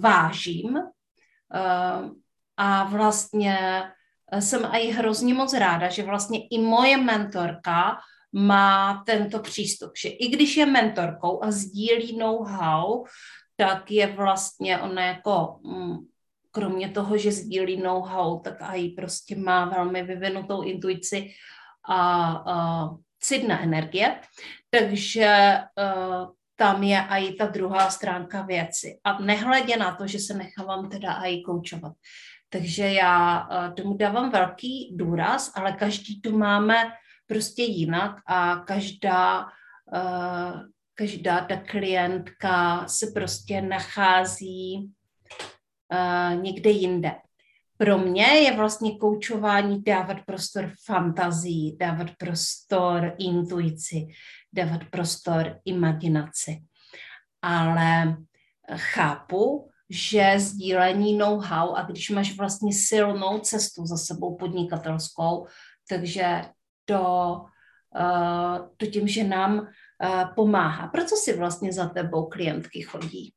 vážím 0.00 0.74
uh, 0.74 2.10
a 2.56 2.84
vlastně 2.84 3.82
jsem 4.40 4.64
i 4.72 4.90
hrozně 4.90 5.34
moc 5.34 5.54
ráda, 5.54 5.88
že 5.88 6.02
vlastně 6.02 6.48
i 6.50 6.58
moje 6.58 6.96
mentorka 6.96 7.96
má 8.32 9.02
tento 9.06 9.38
přístup, 9.38 9.90
že 10.02 10.08
i 10.08 10.28
když 10.28 10.56
je 10.56 10.66
mentorkou 10.66 11.44
a 11.44 11.50
sdílí 11.50 12.18
know-how, 12.18 13.04
tak 13.56 13.90
je 13.90 14.06
vlastně 14.06 14.78
ona 14.78 15.02
jako, 15.04 15.58
mm, 15.62 15.96
kromě 16.50 16.88
toho, 16.88 17.18
že 17.18 17.32
sdílí 17.32 17.82
know-how, 17.82 18.40
tak 18.40 18.56
i 18.74 18.88
prostě 18.88 19.36
má 19.36 19.64
velmi 19.64 20.02
vyvinutou 20.02 20.62
intuici 20.62 21.30
a, 21.88 22.32
a 22.46 22.88
cit 23.20 23.48
na 23.48 23.62
energie, 23.62 24.20
takže 24.70 25.58
uh, 25.78 26.30
tam 26.56 26.82
je 26.82 27.06
i 27.08 27.32
ta 27.32 27.46
druhá 27.46 27.90
stránka 27.90 28.42
věci. 28.42 29.00
A 29.04 29.18
nehledě 29.18 29.76
na 29.76 29.94
to, 29.94 30.06
že 30.06 30.18
se 30.18 30.34
nechávám 30.34 30.88
teda 30.88 31.12
i 31.12 31.40
koučovat. 31.40 31.92
Takže 32.48 32.92
já 32.92 33.48
eh, 33.50 33.72
tomu 33.72 33.96
dávám 33.96 34.30
velký 34.30 34.96
důraz, 34.96 35.52
ale 35.54 35.72
každý 35.72 36.20
tu 36.20 36.38
máme 36.38 36.74
prostě 37.26 37.62
jinak 37.62 38.16
a 38.26 38.56
každá, 38.56 39.46
eh, 39.94 40.52
každá 40.94 41.40
ta 41.40 41.56
klientka 41.56 42.84
se 42.88 43.06
prostě 43.06 43.62
nachází 43.62 44.90
eh, 45.92 46.36
někde 46.36 46.70
jinde. 46.70 47.12
Pro 47.76 47.98
mě 47.98 48.26
je 48.26 48.56
vlastně 48.56 48.98
koučování 48.98 49.82
dávat 49.82 50.16
prostor 50.26 50.70
fantazii, 50.84 51.76
dávat 51.76 52.06
prostor 52.18 53.14
intuici, 53.18 54.06
dávat 54.54 54.86
prostor 54.90 55.58
imaginaci. 55.64 56.62
Ale 57.42 58.16
chápu, 58.70 59.68
že 59.90 60.34
sdílení 60.38 61.18
know-how 61.18 61.74
a 61.74 61.82
když 61.82 62.10
máš 62.10 62.38
vlastně 62.38 62.72
silnou 62.72 63.38
cestu 63.38 63.86
za 63.86 63.96
sebou 63.96 64.36
podnikatelskou, 64.36 65.46
takže 65.88 66.42
to, 66.84 67.04
uh, 68.00 68.58
to 68.76 68.86
tím, 68.86 69.08
že 69.08 69.24
nám 69.24 69.58
uh, 69.58 70.34
pomáhá. 70.34 70.88
Proč 70.88 71.08
si 71.08 71.36
vlastně 71.36 71.72
za 71.72 71.88
tebou 71.88 72.26
klientky 72.26 72.82
chodí? 72.82 73.32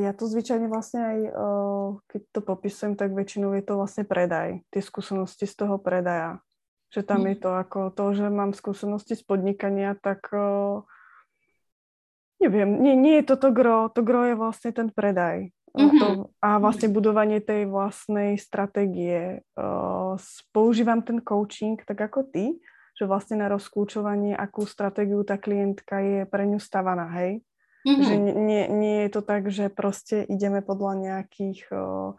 Ja 0.00 0.16
to 0.16 0.24
zvyčajne 0.24 0.64
vlastne 0.64 1.00
aj, 1.04 1.18
keď 2.08 2.22
to 2.32 2.40
popisujem, 2.40 2.96
tak 2.96 3.12
väčšinou 3.12 3.52
je 3.52 3.60
to 3.60 3.76
vlastne 3.76 4.08
predaj, 4.08 4.64
tie 4.72 4.80
skúsenosti 4.80 5.44
z 5.44 5.60
toho 5.60 5.76
predaja. 5.76 6.40
Že 6.88 7.00
tam 7.04 7.20
hmm. 7.24 7.30
je 7.30 7.36
to 7.36 7.50
ako 7.52 7.80
to, 7.92 8.04
že 8.16 8.26
mám 8.32 8.56
skúsenosti 8.56 9.14
z 9.16 9.22
podnikania, 9.24 9.92
tak 9.96 10.32
uh, 10.32 10.84
Neviem, 12.38 12.78
nie, 12.78 12.94
nie 12.94 13.18
je 13.18 13.34
to 13.34 13.36
to 13.36 13.48
gro, 13.50 13.90
to 13.90 14.06
gro 14.06 14.22
je 14.30 14.38
vlastne 14.38 14.70
ten 14.70 14.94
predaj. 14.94 15.50
Mm-hmm. 15.74 15.98
To, 16.00 16.06
a 16.38 16.62
vlastne 16.62 16.88
budovanie 16.88 17.42
tej 17.42 17.66
vlastnej 17.66 18.38
stratégie. 18.38 19.42
Uh, 19.58 20.14
používam 20.54 21.02
ten 21.02 21.18
coaching 21.18 21.82
tak 21.82 21.98
ako 21.98 22.30
ty, 22.30 22.56
že 22.94 23.04
vlastne 23.10 23.42
na 23.42 23.50
rozkúčovanie, 23.50 24.38
akú 24.38 24.64
stratégiu 24.64 25.22
tá 25.26 25.36
klientka 25.36 25.98
je 25.98 26.20
pre 26.30 26.46
ňu 26.46 26.62
stavaná, 26.62 27.10
hej? 27.20 27.42
Mm-hmm. 27.86 28.06
Že 28.06 28.14
nie, 28.38 28.62
nie 28.70 28.96
je 29.06 29.10
to 29.10 29.22
tak, 29.22 29.50
že 29.50 29.70
proste 29.70 30.22
ideme 30.26 30.62
podľa 30.62 30.94
nejakých 31.10 31.68
uh, 31.74 32.14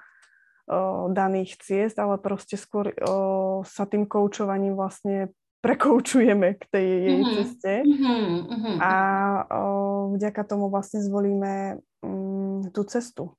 uh, 0.69 1.09
daných 1.09 1.57
ciest, 1.59 1.97
ale 1.97 2.21
proste 2.21 2.55
skôr 2.55 2.93
uh, 2.93 3.65
sa 3.65 3.89
tým 3.89 4.05
koučovaním 4.05 4.77
vlastne 4.77 5.33
prekoučujeme 5.65 6.55
k 6.55 6.63
tej 6.71 6.87
jej 6.87 7.19
mm-hmm. 7.19 7.35
ceste 7.35 7.73
mm-hmm. 7.83 8.75
a 8.79 8.93
o, 9.51 10.15
vďaka 10.15 10.47
tomu 10.47 10.71
vlastne 10.71 11.03
zvolíme 11.03 11.83
um, 11.99 12.63
tú 12.71 12.87
cestu. 12.87 13.35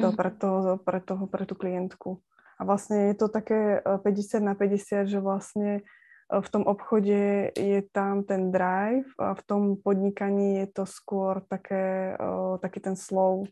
to 0.00 0.08
pre, 0.16 0.32
toho, 0.32 0.80
pre, 0.80 1.04
toho, 1.04 1.28
pre 1.28 1.44
tú 1.44 1.52
klientku. 1.52 2.24
A 2.56 2.64
vlastne 2.64 3.12
je 3.12 3.20
to 3.20 3.28
také 3.28 3.84
50 3.84 4.40
na 4.40 4.56
50, 4.56 5.12
že 5.12 5.20
vlastne 5.20 5.84
v 6.28 6.48
tom 6.52 6.64
obchode 6.68 7.52
je 7.56 7.80
tam 7.92 8.20
ten 8.24 8.52
drive 8.52 9.08
a 9.16 9.32
v 9.32 9.42
tom 9.48 9.62
podnikaní 9.80 10.60
je 10.64 10.68
to 10.72 10.84
skôr 10.84 11.40
také, 11.48 12.16
taký 12.60 12.84
ten 12.84 12.96
slow, 13.00 13.48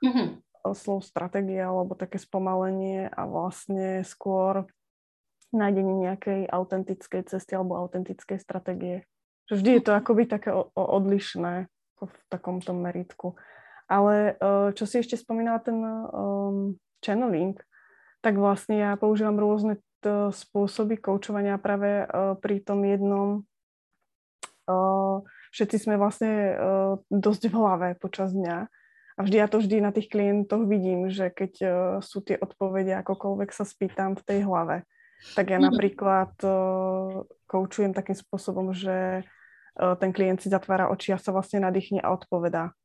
mm-hmm. 0.00 0.45
Slow 0.72 1.04
stratégia 1.04 1.68
alebo 1.68 1.94
také 1.94 2.16
spomalenie 2.16 3.06
a 3.12 3.28
vlastne 3.28 4.02
skôr 4.02 4.66
nájdenie 5.54 6.10
nejakej 6.10 6.50
autentickej 6.50 7.22
cesty 7.30 7.54
alebo 7.54 7.78
autentickej 7.78 8.40
stratégie. 8.42 9.06
Vždy 9.46 9.78
je 9.78 9.82
to 9.86 9.92
akoby 9.94 10.26
také 10.26 10.50
odlišné 10.74 11.70
v 12.02 12.12
takomto 12.26 12.74
meritku. 12.74 13.38
Ale 13.86 14.34
čo 14.74 14.82
si 14.90 14.98
ešte 14.98 15.14
spomínala 15.14 15.62
ten 15.62 15.78
um, 15.78 16.74
channeling, 16.98 17.54
tak 18.24 18.34
vlastne 18.34 18.82
ja 18.82 18.90
používam 18.98 19.38
rôzne 19.38 19.78
spôsoby 20.34 20.98
koučovania 20.98 21.62
práve 21.62 22.02
uh, 22.02 22.34
pri 22.34 22.58
tom 22.58 22.82
jednom. 22.82 23.46
Všetci 25.54 25.86
sme 25.86 25.94
vlastne 25.94 26.58
dosť 27.06 27.42
v 27.46 27.54
hlave 27.54 27.88
počas 28.02 28.34
dňa. 28.34 28.66
A 29.16 29.24
vždy 29.24 29.36
ja 29.40 29.48
to 29.48 29.58
vždy 29.64 29.80
na 29.80 29.92
tých 29.96 30.12
klientoch 30.12 30.68
vidím, 30.68 31.08
že 31.08 31.32
keď 31.32 31.52
uh, 31.64 31.70
sú 32.04 32.20
tie 32.20 32.36
odpovede, 32.36 32.92
akokoľvek 33.00 33.50
sa 33.52 33.64
spýtam 33.64 34.12
v 34.20 34.22
tej 34.28 34.40
hlave, 34.44 34.84
tak 35.32 35.48
ja 35.48 35.58
mhm. 35.58 35.72
napríklad 35.72 36.32
uh, 36.44 37.24
koučujem 37.48 37.96
takým 37.96 38.16
spôsobom, 38.16 38.76
že 38.76 39.24
uh, 39.24 39.94
ten 39.96 40.12
klient 40.12 40.44
si 40.44 40.52
zatvára 40.52 40.92
oči 40.92 41.16
a 41.16 41.18
sa 41.18 41.32
vlastne 41.32 41.64
nadýchne 41.64 42.04
a 42.04 42.12
odpovedá. 42.12 42.76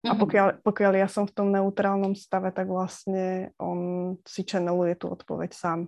A 0.00 0.12
mhm. 0.16 0.18
pokiaľ, 0.18 0.46
pokiaľ 0.64 0.92
ja 0.96 1.08
som 1.12 1.28
v 1.28 1.34
tom 1.38 1.48
neutrálnom 1.54 2.18
stave, 2.18 2.50
tak 2.50 2.66
vlastne 2.66 3.54
on 3.60 3.78
si 4.26 4.42
channeluje 4.42 4.98
tú 4.98 5.12
odpoveď 5.12 5.54
sám. 5.54 5.80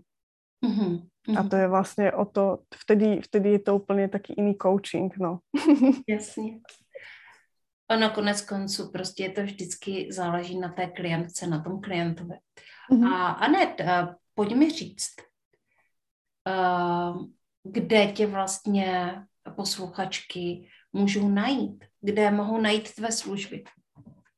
Mm-hmm. 0.62 1.34
A 1.34 1.42
to 1.42 1.56
je 1.58 1.66
vlastne 1.66 2.06
o 2.14 2.24
to, 2.24 2.62
vtedy, 2.70 3.20
vtedy 3.20 3.52
je 3.52 3.58
to 3.58 3.76
úplně 3.76 4.08
taký 4.08 4.32
iný 4.32 4.54
coaching, 4.62 5.18
no. 5.18 5.38
Jasně. 6.08 6.60
A 7.92 8.08
konec 8.08 8.40
konců 8.40 8.90
prostě 8.92 9.22
je 9.22 9.30
to 9.30 9.42
vždycky 9.42 10.08
záleží 10.12 10.58
na 10.58 10.68
té 10.68 10.86
klientce, 10.86 11.46
na 11.46 11.60
tom 11.62 11.80
klientovi. 11.80 12.34
Mm-hmm. 12.90 13.12
A 13.14 13.28
Anet, 13.28 13.80
uh, 13.80 14.14
pojď 14.34 14.54
mi 14.54 14.70
říct, 14.70 15.14
uh, 16.48 17.26
kde 17.62 18.06
tě 18.06 18.26
vlastně 18.26 19.14
posluchačky 19.56 20.68
můžou 20.92 21.28
najít, 21.28 21.84
kde 22.00 22.30
mohou 22.30 22.60
najít 22.60 22.94
tvé 22.94 23.12
služby. 23.12 23.64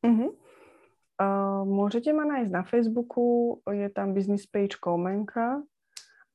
Uh-huh. 0.05 0.37
Uh, 1.15 1.63
môžete 1.63 2.11
ma 2.11 2.27
nájsť 2.27 2.51
na 2.51 2.63
Facebooku, 2.67 3.63
je 3.71 3.87
tam 3.87 4.19
business 4.19 4.51
page 4.51 4.77
Komenka 4.83 5.63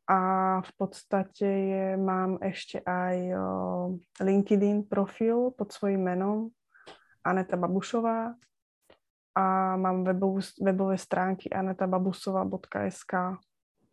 a 0.08 0.20
v 0.64 0.72
podstate 0.80 1.46
je, 1.46 1.86
mám 2.00 2.40
ešte 2.40 2.80
aj 2.80 3.18
uh, 3.36 3.92
LinkedIn 4.24 4.88
profil 4.88 5.52
pod 5.52 5.76
svojím 5.76 6.08
menom 6.08 6.38
Aneta 7.30 7.54
Babušová 7.58 8.34
a 9.38 9.76
mám 9.78 10.04
webovú, 10.04 10.42
webové 10.60 10.98
stránky 10.98 11.50
anetababusova.sk. 11.50 13.14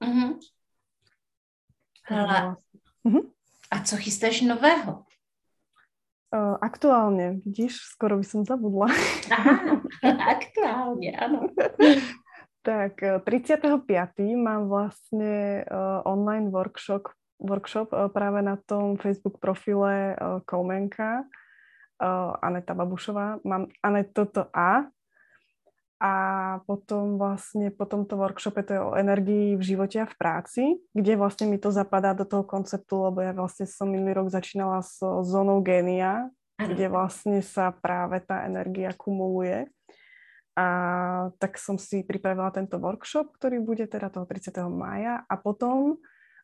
Uh-huh. 0.00 0.30
Hele, 2.08 2.56
uh-huh. 3.04 3.24
a 3.70 3.76
co 3.84 3.96
chystáš 3.96 4.40
nového? 4.40 5.04
Uh, 6.34 6.58
aktuálne, 6.58 7.38
vidíš, 7.46 7.94
skoro 7.94 8.18
by 8.18 8.26
som 8.26 8.42
zabudla. 8.42 8.90
Aha, 9.30 9.78
aktuálne, 10.36 11.14
áno. 11.14 11.54
tak 12.66 12.98
35. 12.98 13.86
mám 14.34 14.66
vlastne 14.66 15.62
uh, 15.70 16.02
online 16.02 16.50
workshop, 16.50 17.14
workshop 17.38 17.94
uh, 17.94 18.10
práve 18.10 18.42
na 18.42 18.58
tom 18.58 18.98
Facebook 18.98 19.38
profile 19.38 20.18
uh, 20.18 20.42
uh, 22.00 22.36
Aneta 22.40 22.72
Babušová. 22.72 23.40
Mám 23.44 23.68
Anet 23.82 24.12
toto 24.12 24.48
A, 24.52 24.88
a 25.96 26.12
potom 26.68 27.16
vlastne 27.16 27.72
po 27.72 27.88
tomto 27.88 28.20
workshope 28.20 28.60
to 28.60 28.72
je 28.76 28.80
o 28.84 28.96
energii 29.00 29.56
v 29.56 29.62
živote 29.64 30.04
a 30.04 30.10
v 30.10 30.14
práci, 30.20 30.62
kde 30.92 31.16
vlastne 31.16 31.48
mi 31.48 31.56
to 31.56 31.72
zapadá 31.72 32.12
do 32.12 32.28
toho 32.28 32.44
konceptu, 32.44 33.08
lebo 33.08 33.24
ja 33.24 33.32
vlastne 33.32 33.64
som 33.64 33.88
minulý 33.88 34.20
rok 34.20 34.28
začínala 34.28 34.84
s 34.84 35.00
zónou 35.00 35.64
génia, 35.64 36.28
kde 36.60 36.92
vlastne 36.92 37.40
sa 37.40 37.72
práve 37.72 38.20
tá 38.20 38.44
energia 38.44 38.92
kumuluje. 38.92 39.72
A 40.56 40.66
tak 41.36 41.56
som 41.60 41.80
si 41.80 42.04
pripravila 42.04 42.52
tento 42.52 42.76
workshop, 42.80 43.32
ktorý 43.40 43.60
bude 43.60 43.84
teda 43.88 44.12
toho 44.12 44.28
30. 44.28 44.52
maja 44.72 45.24
a 45.28 45.34
potom 45.36 46.00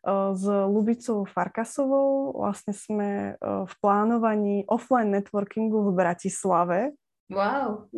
s 0.06 0.44
Lubicou 0.46 1.22
Farkasovou 1.22 2.34
vlastne 2.34 2.74
sme 2.74 3.38
uh, 3.38 3.64
v 3.64 3.74
plánovaní 3.78 4.66
offline 4.66 5.14
networkingu 5.14 5.86
v 5.86 5.90
Bratislave, 5.94 6.94
Wow. 7.32 7.88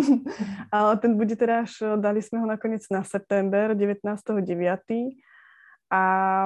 Ale 0.76 0.92
ten 1.02 1.18
bude 1.18 1.34
teda 1.34 1.66
až, 1.66 1.98
dali 1.98 2.22
sme 2.22 2.38
ho 2.38 2.46
nakoniec 2.46 2.86
na 2.94 3.02
september, 3.02 3.74
19.9. 3.74 4.38
A 5.90 6.02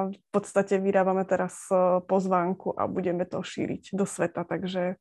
v 0.09 0.19
podstate 0.33 0.81
vyrábame 0.81 1.29
teraz 1.29 1.69
pozvánku 2.09 2.73
a 2.77 2.89
budeme 2.89 3.25
to 3.25 3.41
šíriť 3.41 3.93
do 3.97 4.05
sveta, 4.05 4.45
takže 4.45 4.97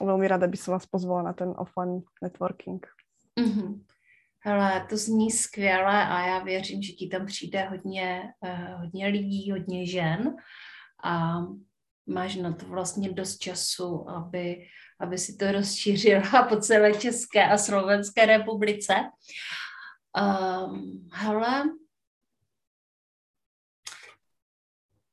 veľmi 0.00 0.26
rada 0.28 0.44
by 0.50 0.58
som 0.58 0.76
vás 0.76 0.84
pozvala 0.84 1.32
na 1.32 1.34
ten 1.36 1.54
offline 1.56 2.04
networking. 2.20 2.82
Mm-hmm. 3.38 3.70
Hele, 4.46 4.86
to 4.90 4.96
zní 4.96 5.30
skvěle 5.30 6.08
a 6.08 6.26
já 6.26 6.38
věřím, 6.38 6.82
že 6.82 6.92
ti 6.92 7.08
tam 7.08 7.26
přijde 7.26 7.64
hodně, 7.64 8.22
uh, 8.40 8.80
hodně 8.80 9.06
lidí, 9.06 9.50
hodně 9.50 9.86
žen 9.86 10.36
a 11.04 11.36
máš 12.06 12.36
na 12.36 12.52
to 12.52 12.66
vlastně 12.66 13.12
dost 13.12 13.38
času, 13.38 14.10
aby 14.10 14.66
aby 15.00 15.18
si 15.18 15.36
to 15.36 15.52
rozšířila 15.52 16.42
po 16.48 16.56
celé 16.56 16.94
České 16.94 17.44
a 17.48 17.58
Slovenské 17.58 18.26
republice. 18.26 18.94
Um, 20.16 21.08
hele, 21.12 21.62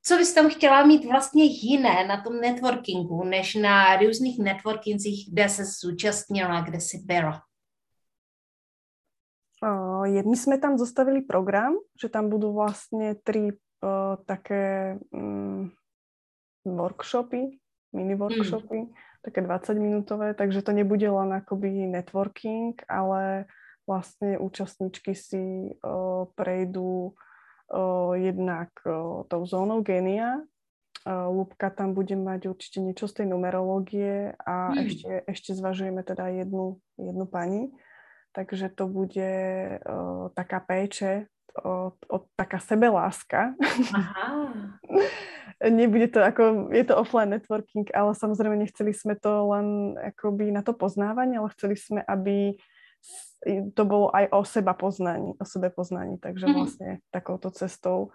co 0.06 0.18
bys 0.18 0.34
tam 0.34 0.50
chtěla 0.50 0.86
mít 0.86 1.06
vlastně 1.06 1.44
jiné 1.44 2.08
na 2.08 2.22
tom 2.22 2.42
networkingu, 2.42 3.24
než 3.24 3.56
na 3.56 3.96
různých 3.96 4.40
networkingcích, 4.40 5.30
kde 5.32 5.50
se 5.50 5.66
zúčastnila, 5.66 6.62
kde 6.62 6.82
jsi 6.82 6.98
byla? 6.98 7.42
Je, 10.06 10.24
my 10.24 10.38
jsme 10.38 10.58
tam 10.58 10.78
zostavili 10.78 11.22
program, 11.22 11.74
že 12.02 12.10
tam 12.10 12.30
budou 12.30 12.54
vlastně 12.54 13.16
tři 13.16 13.40
uh, 13.40 14.24
také 14.26 14.98
um, 15.12 15.72
workshopy, 16.66 17.58
mini 17.94 18.16
workshopy. 18.16 18.78
Mm 18.78 18.94
také 19.24 19.40
20-minútové, 19.40 20.36
takže 20.36 20.62
to 20.62 20.76
nebude 20.76 21.08
len 21.08 21.32
akoby 21.32 21.88
networking, 21.88 22.76
ale 22.92 23.48
vlastne 23.88 24.36
účastníčky 24.36 25.16
si 25.16 25.72
uh, 25.80 26.28
prejdú 26.36 27.16
uh, 27.16 28.12
jednak 28.20 28.72
uh, 28.84 29.24
tou 29.32 29.48
zónou 29.48 29.80
genia. 29.80 30.44
Uh, 31.04 31.28
Lúbka 31.32 31.72
tam 31.72 31.96
bude 31.96 32.16
mať 32.16 32.52
určite 32.52 32.80
niečo 32.84 33.08
z 33.08 33.24
tej 33.24 33.28
numerológie 33.32 34.36
a 34.40 34.72
hmm. 34.72 34.80
ešte, 34.88 35.12
ešte 35.28 35.52
zvažujeme 35.56 36.04
teda 36.04 36.32
jednu, 36.32 36.80
jednu 37.00 37.26
pani. 37.28 37.72
Takže 38.34 38.74
to 38.74 38.90
bude 38.90 39.32
uh, 39.86 40.30
taká 40.34 40.60
péče, 40.60 41.30
o, 41.62 41.94
o, 41.94 42.18
taká 42.36 42.60
sebeláska. 42.60 43.54
Aha. 43.94 44.50
Nebude 45.70 46.12
to 46.12 46.20
ako, 46.20 46.74
je 46.76 46.84
to 46.84 46.98
offline 46.98 47.30
networking, 47.30 47.88
ale 47.94 48.12
samozrejme 48.18 48.58
nechceli 48.58 48.92
sme 48.92 49.16
to 49.16 49.48
len 49.48 49.96
akoby 49.96 50.52
na 50.52 50.60
to 50.60 50.76
poznávanie, 50.76 51.40
ale 51.40 51.54
chceli 51.56 51.80
sme, 51.80 52.04
aby 52.04 52.58
to 53.72 53.84
bolo 53.86 54.12
aj 54.12 54.28
o 54.32 54.44
seba 54.44 54.74
poznaní, 54.76 55.36
o 55.40 55.46
sebe 55.46 55.72
poznaní, 55.72 56.20
takže 56.20 56.48
mm-hmm. 56.48 56.58
vlastne 56.58 56.90
takouto 57.12 57.52
cestou 57.52 58.12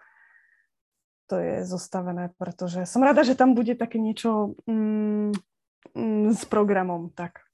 to 1.28 1.36
je 1.36 1.60
zostavené, 1.68 2.32
pretože 2.40 2.88
som 2.88 3.04
rada, 3.04 3.20
že 3.20 3.36
tam 3.36 3.52
bude 3.52 3.76
také 3.76 4.00
niečo 4.00 4.56
mm, 4.64 5.36
mm, 5.92 6.32
s 6.32 6.48
programom, 6.48 7.12
tak. 7.12 7.44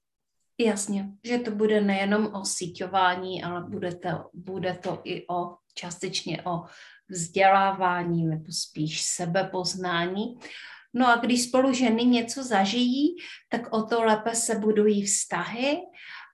Jasně, 0.57 1.09
že 1.23 1.37
to 1.37 1.51
bude 1.51 1.81
nejenom 1.81 2.25
o 2.33 2.45
síťování, 2.45 3.43
ale 3.43 3.61
bude 3.61 3.95
to, 3.95 4.29
bude 4.33 4.73
to 4.73 5.01
i 5.03 5.27
o 5.27 5.57
částečně 5.73 6.43
o 6.43 6.63
vzdělávání 7.09 8.25
nebo 8.25 8.51
spíš 8.51 9.01
sebepoznání. 9.01 10.39
No 10.93 11.07
a 11.07 11.15
když 11.15 11.43
spolu 11.43 11.73
ženy 11.73 12.05
něco 12.05 12.43
zažijí, 12.43 13.15
tak 13.49 13.73
o 13.73 13.83
to 13.83 14.03
lépe 14.03 14.35
se 14.35 14.55
budují 14.59 15.05
vztahy 15.05 15.77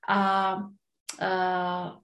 a 0.10 0.56
uh, 0.56 2.02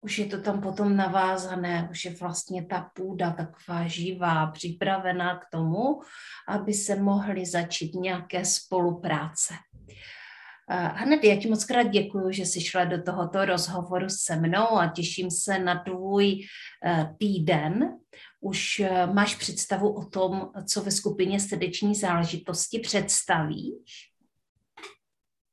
už 0.00 0.18
je 0.18 0.26
to 0.26 0.40
tam 0.40 0.60
potom 0.60 0.96
navázané, 0.96 1.88
už 1.90 2.04
je 2.04 2.10
vlastně 2.10 2.64
ta 2.64 2.90
půda 2.94 3.30
taková 3.30 3.86
živá, 3.86 4.46
připravená 4.46 5.38
k 5.38 5.44
tomu, 5.52 6.00
aby 6.48 6.74
se 6.74 6.96
mohly 6.96 7.46
začít 7.46 7.94
nějaké 7.94 8.44
spolupráce. 8.44 9.54
Hned 10.68 11.24
já 11.24 11.36
ti 11.36 11.48
moc 11.48 11.64
krát 11.64 11.82
děkuji, 11.82 12.32
že 12.32 12.46
jsi 12.46 12.60
šla 12.60 12.84
do 12.84 13.02
tohoto 13.02 13.44
rozhovoru 13.44 14.08
se 14.08 14.36
mnou 14.36 14.78
a 14.78 14.92
těším 14.96 15.30
se 15.30 15.58
na 15.58 15.84
tvůj 15.84 16.34
uh, 16.34 17.16
týden. 17.18 17.98
Už 18.40 18.80
uh, 18.80 19.14
máš 19.14 19.36
představu 19.36 19.94
o 19.94 20.04
tom, 20.04 20.50
co 20.68 20.82
ve 20.82 20.90
skupině 20.90 21.40
srdeční 21.40 21.94
záležitosti 21.94 22.78
představíš? 22.78 24.10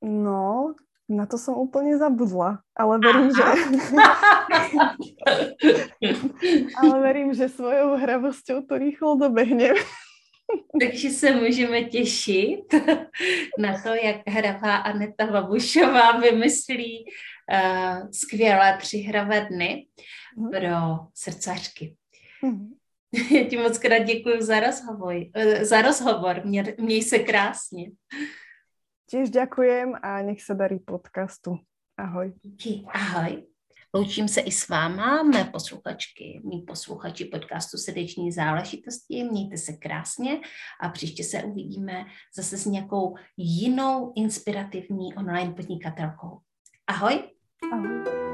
No, 0.04 0.74
na 1.10 1.26
to 1.26 1.38
jsem 1.38 1.54
úplně 1.54 1.98
zabudla, 1.98 2.60
ale 2.76 3.00
verím, 3.00 3.32
že... 3.36 3.44
ale 6.82 7.02
verím, 7.02 7.34
že 7.34 7.50
svojou 7.50 7.98
hravosťou 7.98 8.62
to 8.62 8.78
rýchlo 8.78 9.16
dobehnem. 9.16 9.76
Takže 10.80 11.10
se 11.10 11.36
můžeme 11.36 11.84
těšit 11.84 12.74
na 13.60 13.82
to, 13.82 13.90
jak 13.90 14.18
hravá 14.28 14.76
Aneta 14.76 15.26
Babušová 15.26 16.20
vymyslí 16.20 17.06
uh, 17.54 18.10
skvělé 18.12 18.78
hravé 19.08 19.48
dny 19.52 19.88
mm. 20.38 20.50
pro 20.50 21.00
srdcařky. 21.14 21.96
Mm. 22.42 22.74
Já 23.32 23.44
ti 23.50 23.58
moc 23.58 23.78
krát 23.78 24.00
děkuji 24.00 24.42
za 24.42 24.60
rozhovor. 24.60 25.16
Uh, 25.16 25.64
za 25.64 25.82
rozhovor. 25.82 26.42
Mě, 26.46 26.76
měj 26.80 27.02
se 27.02 27.20
krásně. 27.20 27.92
Tiež 29.12 29.30
ďakujem 29.30 29.92
a 30.02 30.22
nech 30.22 30.42
se 30.42 30.56
darí 30.56 30.80
podcastu. 30.80 31.60
Ahoj. 31.98 32.34
Díky. 32.44 32.86
Ahoj. 32.88 33.51
Loučím 33.96 34.28
se 34.28 34.42
i 34.42 34.52
s 34.52 34.68
váma, 34.68 35.24
mé 35.24 35.44
posluchačky, 35.44 36.42
mý 36.44 36.62
posluchači 36.62 37.26
podcastu 37.26 37.78
Srdeční 37.78 38.32
záležitosti. 38.32 39.24
Mějte 39.24 39.58
se 39.58 39.74
krásně 39.74 40.40
a 40.82 40.90
příště 40.90 41.24
se 41.24 41.44
uvidíme 41.44 42.06
zase 42.36 42.58
s 42.58 42.66
nějakou 42.66 43.16
jinou 43.38 44.14
inspirativní 44.16 45.16
online 45.16 45.54
podnikatelkou. 45.54 46.40
Ahoj. 46.88 47.24
Ahoj. 47.74 48.31